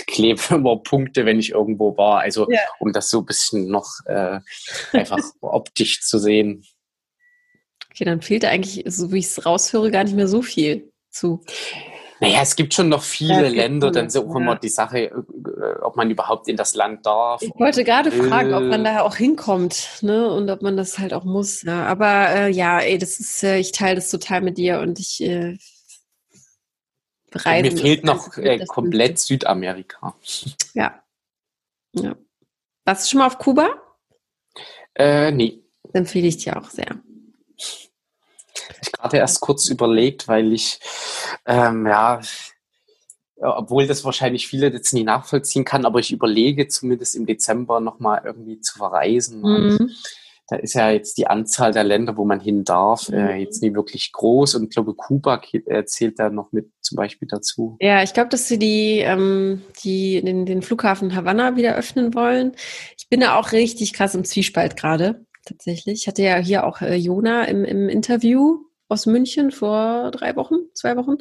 [0.07, 2.21] klebe immer Punkte, wenn ich irgendwo war.
[2.21, 2.61] Also ja.
[2.79, 4.41] um das so ein bisschen noch äh,
[4.93, 6.65] einfach optisch zu sehen.
[7.91, 10.91] Okay, dann fehlt da eigentlich, so wie ich es raushöre, gar nicht mehr so viel
[11.11, 11.45] zu.
[12.21, 15.81] Naja, es gibt schon noch viele ja, Länder, dann ist auch immer die Sache, äh,
[15.83, 17.43] ob man überhaupt in das Land darf.
[17.43, 20.31] Ich wollte gerade fragen, ob man da auch hinkommt, ne?
[20.31, 21.63] Und ob man das halt auch muss.
[21.63, 21.87] Ja.
[21.87, 25.23] Aber äh, ja, ey, das ist, äh, ich teile das total mit dir und ich
[25.23, 25.59] äh,
[27.33, 27.71] reise.
[27.71, 30.15] Mir fehlt noch äh, komplett Südamerika.
[30.75, 31.03] Ja.
[31.95, 32.15] Ja.
[32.85, 33.69] Warst du schon mal auf Kuba?
[34.95, 35.63] Äh, nee.
[35.93, 37.01] Empfehle ich dir auch sehr.
[38.83, 40.81] Ich gerade erst kurz überlegt, weil ich,
[41.47, 42.21] ähm, ja,
[43.37, 48.23] obwohl das wahrscheinlich viele jetzt nie nachvollziehen kann, aber ich überlege zumindest im Dezember nochmal
[48.25, 49.43] irgendwie zu verreisen.
[49.43, 49.91] Mhm.
[50.49, 53.41] Da ist ja jetzt die Anzahl der Länder, wo man hin darf, äh, mhm.
[53.41, 54.57] jetzt nie wirklich groß.
[54.57, 55.41] Und ich glaube, Kuba
[55.87, 57.77] zählt da noch mit zum Beispiel dazu.
[57.81, 62.53] Ja, ich glaube, dass sie die, ähm, die den, den Flughafen Havanna wieder öffnen wollen.
[62.99, 66.03] Ich bin da auch richtig krass im Zwiespalt gerade tatsächlich.
[66.03, 70.57] Ich hatte ja hier auch äh, Jona im, im Interview aus München vor drei Wochen,
[70.75, 71.17] zwei Wochen.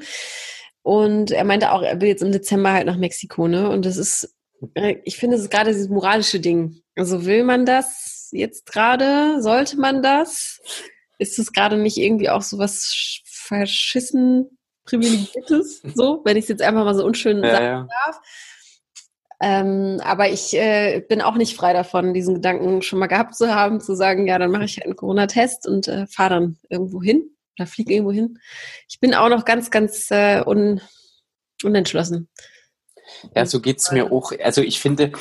[0.82, 3.70] Und er meinte auch, er will jetzt im Dezember halt nach Mexiko, ne?
[3.70, 4.36] Und das ist,
[4.74, 6.82] äh, ich finde, es ist gerade dieses moralische Ding.
[6.96, 9.42] Also will man das jetzt gerade?
[9.42, 10.62] Sollte man das?
[11.20, 15.82] Ist es gerade nicht irgendwie auch so was verschissen privilegiertes?
[15.96, 17.88] So, wenn ich es jetzt einfach mal so unschön ja, sagen ja.
[18.06, 18.20] darf.
[19.46, 23.54] Ähm, aber ich äh, bin auch nicht frei davon, diesen Gedanken schon mal gehabt zu
[23.54, 27.04] haben, zu sagen, ja, dann mache ich halt einen Corona-Test und äh, fahre dann irgendwo
[27.04, 27.30] hin
[27.60, 28.40] oder fliege irgendwo hin.
[28.88, 30.80] Ich bin auch noch ganz, ganz äh, un,
[31.62, 32.30] unentschlossen.
[33.36, 34.32] Ja, so geht es mir auch.
[34.42, 35.12] Also ich finde,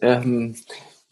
[0.00, 0.54] ähm,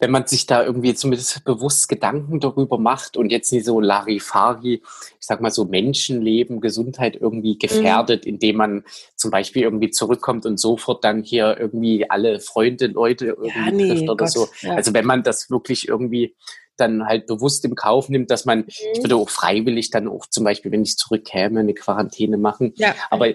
[0.01, 4.81] wenn man sich da irgendwie zumindest bewusst Gedanken darüber macht und jetzt nicht so Larifari,
[4.83, 4.83] ich
[5.19, 8.31] sag mal so Menschenleben, Gesundheit irgendwie gefährdet, mhm.
[8.31, 8.83] indem man
[9.15, 13.89] zum Beispiel irgendwie zurückkommt und sofort dann hier irgendwie alle Freunde, Leute irgendwie ja, nee,
[13.89, 14.47] trifft oder Gott, so.
[14.61, 14.73] Ja.
[14.73, 16.35] Also wenn man das wirklich irgendwie
[16.77, 18.65] dann halt bewusst im Kauf nimmt, dass man, mhm.
[18.95, 22.73] ich würde auch freiwillig dann auch zum Beispiel, wenn ich zurückkäme, eine Quarantäne machen.
[22.75, 22.95] Ja.
[23.11, 23.27] Aber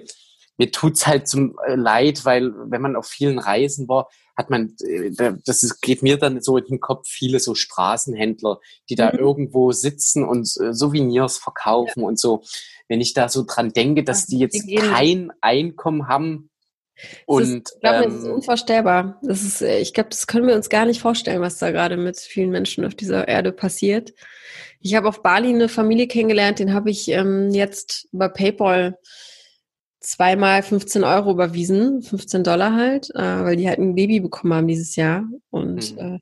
[0.58, 4.74] mir tut's halt zum äh, leid, weil wenn man auf vielen Reisen war, hat man,
[4.84, 5.10] äh,
[5.44, 9.18] das ist, geht mir dann so in den Kopf, viele so Straßenhändler, die da mhm.
[9.18, 12.06] irgendwo sitzen und äh, Souvenirs verkaufen ja.
[12.06, 12.42] und so.
[12.88, 16.50] Wenn ich da so dran denke, dass die jetzt kein Einkommen haben,
[17.26, 19.20] und ich glaube, ähm, das ist unvorstellbar.
[19.22, 22.18] Das ist, ich glaube, das können wir uns gar nicht vorstellen, was da gerade mit
[22.18, 24.14] vielen Menschen auf dieser Erde passiert.
[24.80, 28.98] Ich habe auf Bali eine Familie kennengelernt, den habe ich ähm, jetzt über PayPal
[30.06, 34.68] zweimal 15 Euro überwiesen, 15 Dollar halt, äh, weil die halt ein Baby bekommen haben
[34.68, 35.24] dieses Jahr.
[35.50, 35.98] Und mhm.
[35.98, 36.18] äh,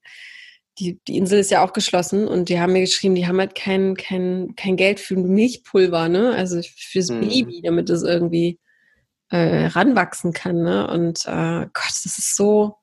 [0.79, 3.55] die, die Insel ist ja auch geschlossen und die haben mir geschrieben, die haben halt
[3.55, 6.35] kein, kein, kein Geld für Milchpulver, ne?
[6.35, 7.21] Also fürs mhm.
[7.21, 8.59] Baby, damit es irgendwie
[9.31, 10.89] äh, ranwachsen kann, ne?
[10.89, 12.77] Und äh, Gott, das ist so.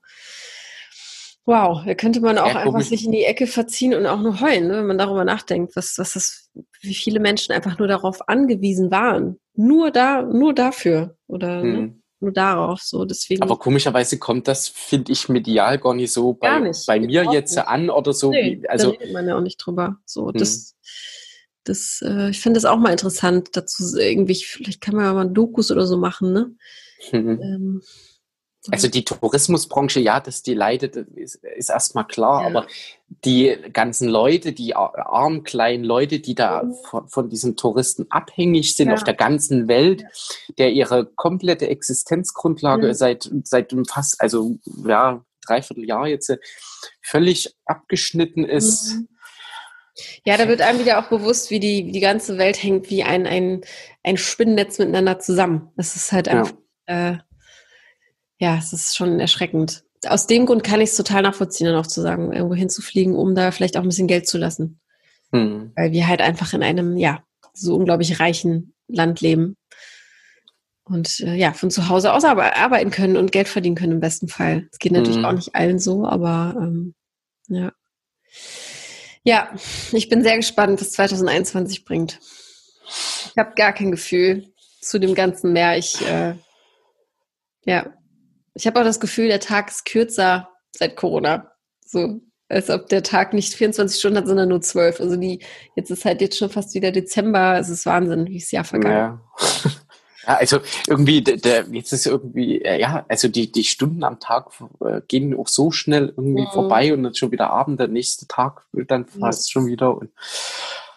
[1.45, 4.41] Wow, da könnte man auch ja, einfach sich in die Ecke verziehen und auch nur
[4.41, 4.77] heulen, ne?
[4.77, 6.49] wenn man darüber nachdenkt, was, was das,
[6.81, 11.77] wie viele Menschen einfach nur darauf angewiesen waren, nur da, nur dafür oder ne?
[11.77, 11.85] hm.
[11.85, 12.01] ne?
[12.21, 12.81] nur darauf.
[12.81, 13.41] So deswegen.
[13.41, 16.85] Aber komischerweise kommt das, finde ich, medial gar nicht so bei, nicht.
[16.85, 17.67] bei mir jetzt nicht.
[17.67, 18.29] an oder so.
[18.29, 19.97] Nee, wie, also da redet man ja auch nicht drüber.
[20.05, 20.33] So hm.
[20.37, 20.75] das,
[21.63, 24.35] das, äh, ich finde das auch mal interessant dazu irgendwie.
[24.35, 26.51] Vielleicht kann man ja mal Dokus oder so machen, ne?
[27.11, 27.41] Mhm.
[27.41, 27.81] Ähm,
[28.70, 32.47] also die Tourismusbranche, ja, dass die leidet, ist, ist erstmal klar, ja.
[32.47, 32.68] aber
[33.26, 36.76] die ganzen Leute, die armen kleinen Leute, die da mhm.
[36.86, 38.93] von, von, diesen Touristen abhängig sind ja.
[38.93, 40.05] auf der ganzen Welt,
[40.59, 42.93] der ihre komplette Existenzgrundlage mhm.
[42.93, 46.32] seit seit fast, also ja, dreiviertel Jahr jetzt
[47.01, 48.93] völlig abgeschnitten ist.
[48.93, 49.07] Mhm.
[50.24, 53.03] Ja, da wird einem wieder auch bewusst, wie die, wie die ganze Welt hängt wie
[53.03, 53.62] ein, ein,
[54.03, 55.72] ein Spinnennetz miteinander zusammen.
[55.76, 56.53] Das ist halt einfach,
[56.88, 57.12] ja.
[57.12, 57.18] äh,
[58.41, 59.83] ja, es ist schon erschreckend.
[60.07, 63.35] Aus dem Grund kann ich es total nachvollziehen, dann auch zu sagen, irgendwo hinzufliegen, um
[63.35, 64.79] da vielleicht auch ein bisschen Geld zu lassen.
[65.31, 65.71] Hm.
[65.75, 67.23] Weil wir halt einfach in einem, ja,
[67.53, 69.57] so unglaublich reichen Land leben.
[70.85, 74.27] Und äh, ja, von zu Hause aus arbeiten können und Geld verdienen können im besten
[74.27, 74.67] Fall.
[74.71, 75.25] Es geht natürlich mhm.
[75.25, 76.95] auch nicht allen so, aber ähm,
[77.47, 77.71] ja.
[79.23, 79.53] Ja,
[79.91, 82.19] ich bin sehr gespannt, was 2021 bringt.
[82.87, 85.77] Ich habe gar kein Gefühl zu dem Ganzen mehr.
[85.77, 86.33] Ich, äh,
[87.65, 87.93] ja,
[88.54, 91.52] ich habe auch das Gefühl, der Tag ist kürzer seit Corona.
[91.86, 94.99] So, als ob der Tag nicht 24 Stunden hat, sondern nur 12.
[94.99, 95.39] Also die,
[95.76, 97.58] jetzt ist halt jetzt schon fast wieder Dezember.
[97.58, 98.95] Es ist Wahnsinn, wie es Jahr vergangen.
[98.95, 99.22] Ja.
[100.28, 104.20] ja, also irgendwie, der, der, jetzt ist irgendwie, äh, ja, also die, die Stunden am
[104.20, 104.52] Tag
[104.86, 106.52] äh, gehen auch so schnell irgendwie mhm.
[106.52, 109.52] vorbei und dann schon wieder Abend, der nächste Tag wird dann fast ja.
[109.52, 110.12] schon wieder und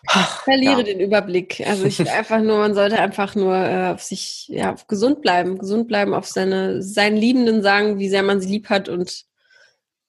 [0.07, 0.83] ich verliere ja.
[0.83, 1.63] den Überblick.
[1.67, 5.89] Also ich einfach nur, man sollte einfach nur äh, auf sich, ja, gesund bleiben, gesund
[5.89, 9.25] bleiben, auf seine, seinen Liebenden sagen, wie sehr man sie lieb hat und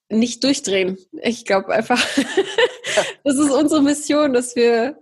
[0.10, 0.98] nicht durchdrehen.
[1.24, 2.00] Ich glaube einfach,
[3.24, 5.02] das ist unsere Mission, dass wir,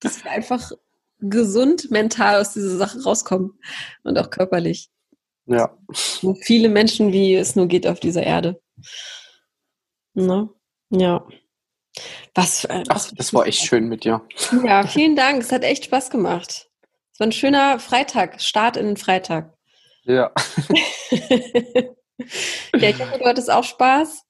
[0.00, 0.72] dass wir einfach
[1.20, 3.58] gesund mental aus dieser Sache rauskommen
[4.02, 4.90] und auch körperlich.
[5.46, 5.76] Ja.
[5.92, 8.60] So viele Menschen, wie es nur geht auf dieser Erde.
[10.14, 10.48] Ne?
[10.90, 11.26] Ja.
[12.34, 14.22] Was, äh, Ach, das war echt schön mit dir.
[14.64, 15.42] Ja, vielen Dank.
[15.42, 16.70] Es hat echt Spaß gemacht.
[17.12, 19.52] Es war ein schöner Freitag, Start in den Freitag.
[20.04, 20.32] Ja.
[21.10, 24.24] ja, ich hoffe, du hattest auch Spaß.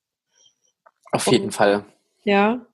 [1.13, 1.85] Auf jeden Und, Fall.
[2.25, 2.67] Ja.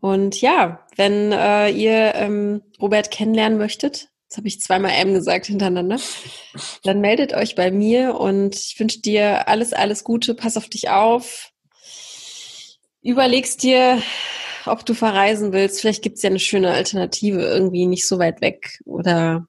[0.00, 5.46] Und ja, wenn äh, ihr ähm, Robert kennenlernen möchtet, das habe ich zweimal M gesagt
[5.46, 5.98] hintereinander,
[6.84, 10.90] dann meldet euch bei mir und ich wünsche dir alles, alles Gute, pass auf dich
[10.90, 11.50] auf,
[13.08, 14.02] überlegst dir,
[14.66, 15.80] ob du verreisen willst.
[15.80, 19.46] Vielleicht gibt es ja eine schöne Alternative, irgendwie nicht so weit weg oder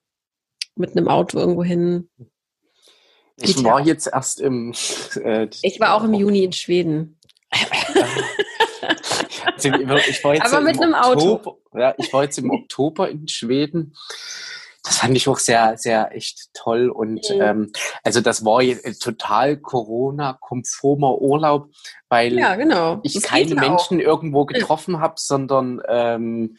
[0.76, 2.10] mit einem Auto irgendwo hin.
[3.42, 4.74] Ich war jetzt erst im.
[5.24, 7.20] Äh, ich war auch im Juni in Schweden.
[9.46, 11.62] also ich war jetzt Aber mit einem Oktober, Auto.
[11.74, 13.96] Ja, ich war jetzt im Oktober in Schweden
[14.90, 16.90] das fand ich auch sehr, sehr echt toll.
[16.90, 17.42] Und mhm.
[17.42, 17.72] ähm,
[18.04, 21.70] also das war jetzt total Corona-konformer Urlaub,
[22.10, 23.00] weil ja, genau.
[23.04, 24.04] ich das keine Menschen auch.
[24.04, 25.00] irgendwo getroffen mhm.
[25.00, 26.58] habe, sondern ähm,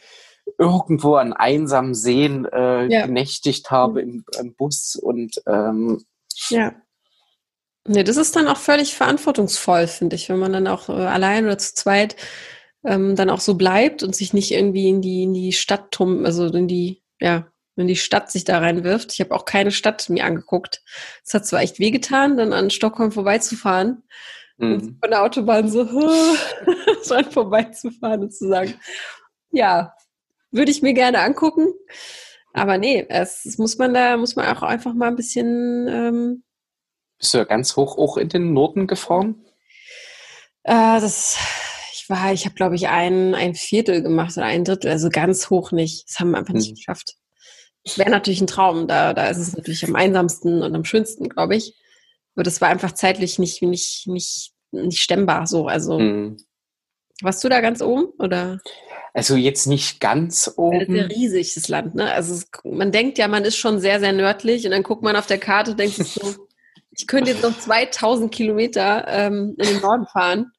[0.59, 3.07] irgendwo an einsamen Seen äh, ja.
[3.07, 4.09] genächtigt habe mhm.
[4.09, 6.05] im, im, Bus und ähm,
[6.51, 6.73] ja.
[7.89, 11.47] Nee, das ist dann auch völlig verantwortungsvoll, finde ich, wenn man dann auch äh, allein
[11.47, 12.15] oder zu zweit
[12.85, 16.47] ähm, dann auch so bleibt und sich nicht irgendwie in die, in die Stadt, also
[16.47, 17.50] in die, ja,
[17.81, 19.15] wenn die Stadt sich da reinwirft.
[19.15, 20.83] Ich habe auch keine Stadt mir angeguckt.
[21.25, 24.03] Es hat zwar echt wehgetan, dann an Stockholm vorbeizufahren
[24.59, 24.73] mhm.
[24.75, 25.85] und von der Autobahn so
[27.09, 28.75] dran vorbeizufahren und zu sagen,
[29.51, 29.95] ja,
[30.51, 31.73] würde ich mir gerne angucken.
[32.53, 35.89] Aber nee, es, es, muss man da, muss man auch einfach mal ein bisschen.
[35.89, 36.43] Ähm,
[37.19, 39.47] Bist du ja ganz hoch auch in den Norden gefahren?
[40.65, 41.39] Äh, das,
[41.95, 45.49] ich war, ich habe glaube ich ein, ein Viertel gemacht oder ein Drittel, also ganz
[45.49, 46.11] hoch nicht.
[46.11, 46.75] Das haben wir einfach nicht mhm.
[46.75, 47.15] geschafft.
[47.85, 48.87] Das wäre natürlich ein Traum.
[48.87, 51.75] Da, da ist es natürlich am einsamsten und am schönsten, glaube ich.
[52.35, 55.67] Aber das war einfach zeitlich nicht, nicht, nicht, nicht stemmbar so.
[55.67, 56.37] Also mhm.
[57.23, 58.61] warst du da ganz oben oder?
[59.13, 60.79] Also jetzt nicht ganz oben.
[60.81, 62.13] Das ist ja riesig, das Land, ne?
[62.13, 65.17] Also es, man denkt ja, man ist schon sehr, sehr nördlich und dann guckt man
[65.17, 66.47] auf der Karte und denkt sich so,
[66.93, 70.53] ich könnte jetzt noch 2000 Kilometer ähm, in den Norden fahren.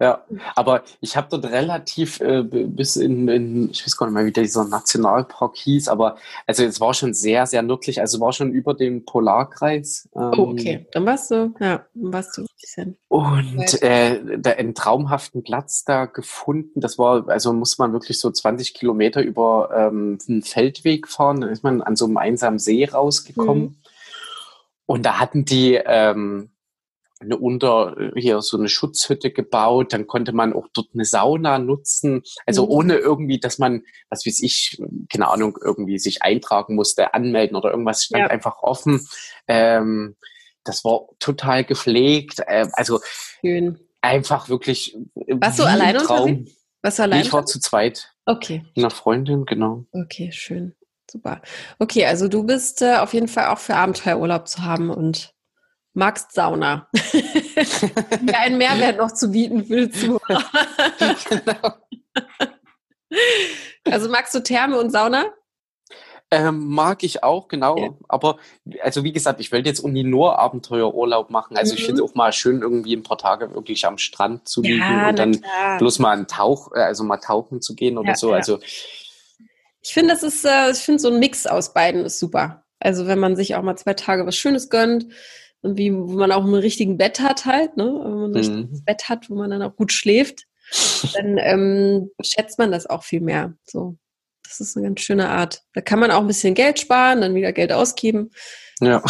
[0.00, 0.24] Ja,
[0.56, 4.32] aber ich habe dort relativ äh, bis in, in, ich weiß gar nicht mehr, wie
[4.32, 8.72] dieser Nationalpark hieß, aber also es war schon sehr, sehr nördlich, also war schon über
[8.72, 10.08] dem Polarkreis.
[10.16, 12.96] Ähm, oh, okay, dann warst du, ja, dann warst du ein bisschen.
[13.08, 16.80] Und äh, da einen traumhaften Platz da gefunden.
[16.80, 21.50] Das war, also muss man wirklich so 20 Kilometer über ähm, einen Feldweg fahren, dann
[21.50, 23.62] ist man an so einem einsamen See rausgekommen.
[23.62, 23.76] Mhm.
[24.86, 26.50] Und da hatten die ähm,
[27.20, 32.22] eine unter hier so eine Schutzhütte gebaut, dann konnte man auch dort eine Sauna nutzen,
[32.46, 32.70] also mhm.
[32.70, 34.80] ohne irgendwie, dass man, was weiß ich,
[35.12, 38.26] keine Ahnung, irgendwie sich eintragen musste, anmelden oder irgendwas stand ja.
[38.28, 39.06] einfach offen.
[39.46, 40.16] Ähm,
[40.64, 43.00] das war total gepflegt, äh, also
[43.40, 43.78] Schön.
[44.00, 44.96] einfach wirklich.
[45.14, 46.46] Warst du alleine Traum.
[46.82, 47.22] Warst du alleine?
[47.22, 48.14] Ich war zu zweit.
[48.24, 48.64] Okay.
[48.74, 49.84] Mit einer Freundin, genau.
[49.92, 50.74] Okay, schön.
[51.10, 51.42] Super.
[51.78, 55.34] Okay, also du bist äh, auf jeden Fall auch für Abenteuerurlaub zu haben und
[55.94, 56.88] magst Sauna.
[58.22, 60.44] Mir einen Mehrwert noch zu bieten für die Zuhörer.
[61.28, 61.74] genau.
[63.84, 65.26] Also magst du Therme und Sauna?
[66.32, 67.76] Ähm, mag ich auch, genau.
[67.76, 67.88] Ja.
[68.08, 68.38] Aber
[68.82, 71.56] also wie gesagt, ich wollte jetzt irgendwie nur Abenteuerurlaub machen.
[71.56, 71.78] Also mhm.
[71.78, 75.08] ich finde auch mal schön, irgendwie ein paar Tage wirklich am Strand zu liegen ja,
[75.08, 75.78] und dann klar.
[75.78, 78.32] bloß mal einen Tauch, äh, also mal tauchen zu gehen oder ja, so.
[78.32, 78.60] Also
[79.82, 82.64] ich finde, das ist, äh, ich finde so ein Mix aus beiden ist super.
[82.78, 85.06] Also wenn man sich auch mal zwei Tage was Schönes gönnt,
[85.62, 87.84] irgendwie, wo man auch ein richtigen Bett hat halt, ne?
[87.84, 88.84] Wenn man ein mhm.
[88.84, 90.46] Bett hat, wo man dann auch gut schläft,
[91.14, 93.54] dann ähm, schätzt man das auch viel mehr.
[93.64, 93.96] So.
[94.44, 95.62] Das ist eine ganz schöne Art.
[95.74, 98.30] Da kann man auch ein bisschen Geld sparen, dann wieder Geld ausgeben.
[98.80, 99.02] Ja.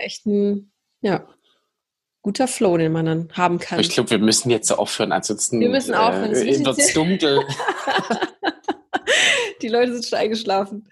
[0.00, 1.26] echt ein, ja,
[2.22, 3.80] guter Flow, den man dann haben kann.
[3.80, 6.32] Ich glaube, wir müssen jetzt aufhören, ansonsten wir müssen aufhören.
[6.32, 7.40] Äh, wird es dunkel.
[9.62, 10.88] Die Leute sind schon eingeschlafen.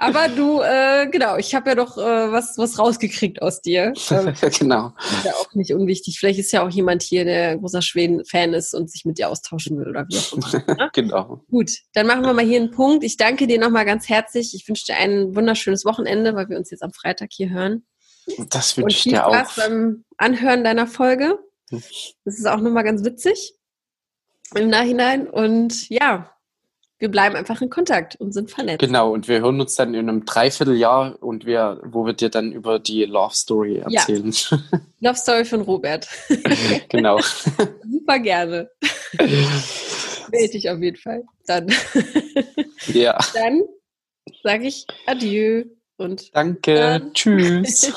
[0.00, 3.92] Aber du, äh, genau, ich habe ja doch äh, was, was rausgekriegt aus dir.
[4.10, 4.92] Ähm, genau.
[4.96, 6.18] Ist ja auch nicht unwichtig.
[6.20, 9.28] Vielleicht ist ja auch jemand hier, der ein großer Schweden-Fan ist und sich mit dir
[9.28, 10.64] austauschen will oder wie auch immer.
[10.78, 10.90] Ne?
[10.92, 11.42] genau.
[11.50, 13.02] Gut, dann machen wir mal hier einen Punkt.
[13.02, 14.54] Ich danke dir nochmal ganz herzlich.
[14.54, 17.84] Ich wünsche dir ein wunderschönes Wochenende, weil wir uns jetzt am Freitag hier hören.
[18.50, 19.34] Das wünsche ich dir auch.
[19.34, 21.38] Spaß beim Anhören deiner Folge.
[21.70, 21.82] Hm.
[22.24, 23.54] Das ist auch nochmal ganz witzig
[24.54, 25.26] im Nachhinein.
[25.28, 26.30] Und ja,
[26.98, 28.80] wir bleiben einfach in Kontakt und sind vernetzt.
[28.80, 32.52] Genau, und wir hören uns dann in einem Dreivierteljahr und wir, wo wir dir dann
[32.52, 34.32] über die Love Story erzählen.
[34.32, 34.58] Ja.
[35.00, 36.08] Love Story von Robert.
[36.88, 37.20] genau.
[37.90, 38.70] Super gerne.
[40.30, 41.24] Melde dich auf jeden Fall.
[41.46, 41.72] Dann.
[42.88, 43.18] ja.
[43.34, 43.62] Dann
[44.42, 45.64] sage ich Adieu
[45.96, 46.34] und.
[46.34, 46.74] Danke.
[46.74, 47.14] Dann.
[47.14, 47.92] Tschüss.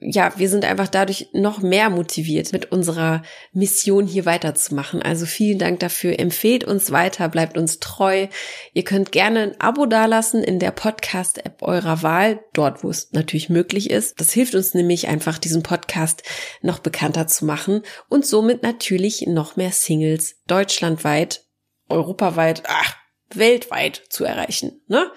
[0.00, 3.22] ja, wir sind einfach dadurch noch mehr motiviert, mit unserer
[3.52, 5.02] Mission hier weiterzumachen.
[5.02, 6.18] Also vielen Dank dafür.
[6.18, 8.28] Empfehlt uns weiter, bleibt uns treu.
[8.74, 13.48] Ihr könnt gerne ein Abo dalassen in der Podcast-App eurer Wahl, dort, wo es natürlich
[13.48, 14.20] möglich ist.
[14.20, 16.22] Das hilft uns nämlich einfach, diesen Podcast
[16.62, 21.44] noch bekannter zu machen und somit natürlich noch mehr Singles deutschlandweit,
[21.88, 22.96] europaweit, ach,
[23.34, 24.80] weltweit zu erreichen.
[24.86, 25.10] Ne?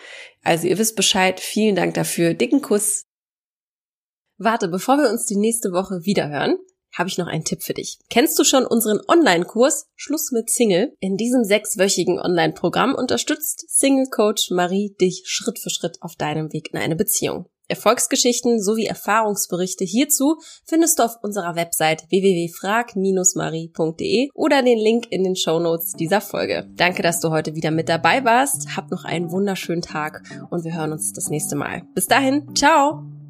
[0.43, 1.39] Also ihr wisst Bescheid.
[1.39, 2.33] Vielen Dank dafür.
[2.33, 3.05] Dicken Kuss.
[4.43, 6.57] Warte, bevor wir uns die nächste Woche wiederhören,
[6.97, 7.99] habe ich noch einen Tipp für dich.
[8.09, 10.95] Kennst du schon unseren Online-Kurs Schluss mit Single?
[10.99, 16.79] In diesem sechswöchigen Online-Programm unterstützt Single-Coach Marie dich Schritt für Schritt auf deinem Weg in
[16.79, 17.45] eine Beziehung.
[17.67, 25.35] Erfolgsgeschichten sowie Erfahrungsberichte hierzu findest du auf unserer Website www.frag-marie.de oder den Link in den
[25.35, 26.67] Show Notes dieser Folge.
[26.75, 28.75] Danke, dass du heute wieder mit dabei warst.
[28.75, 31.83] Hab noch einen wunderschönen Tag und wir hören uns das nächste Mal.
[31.93, 33.20] Bis dahin, ciao!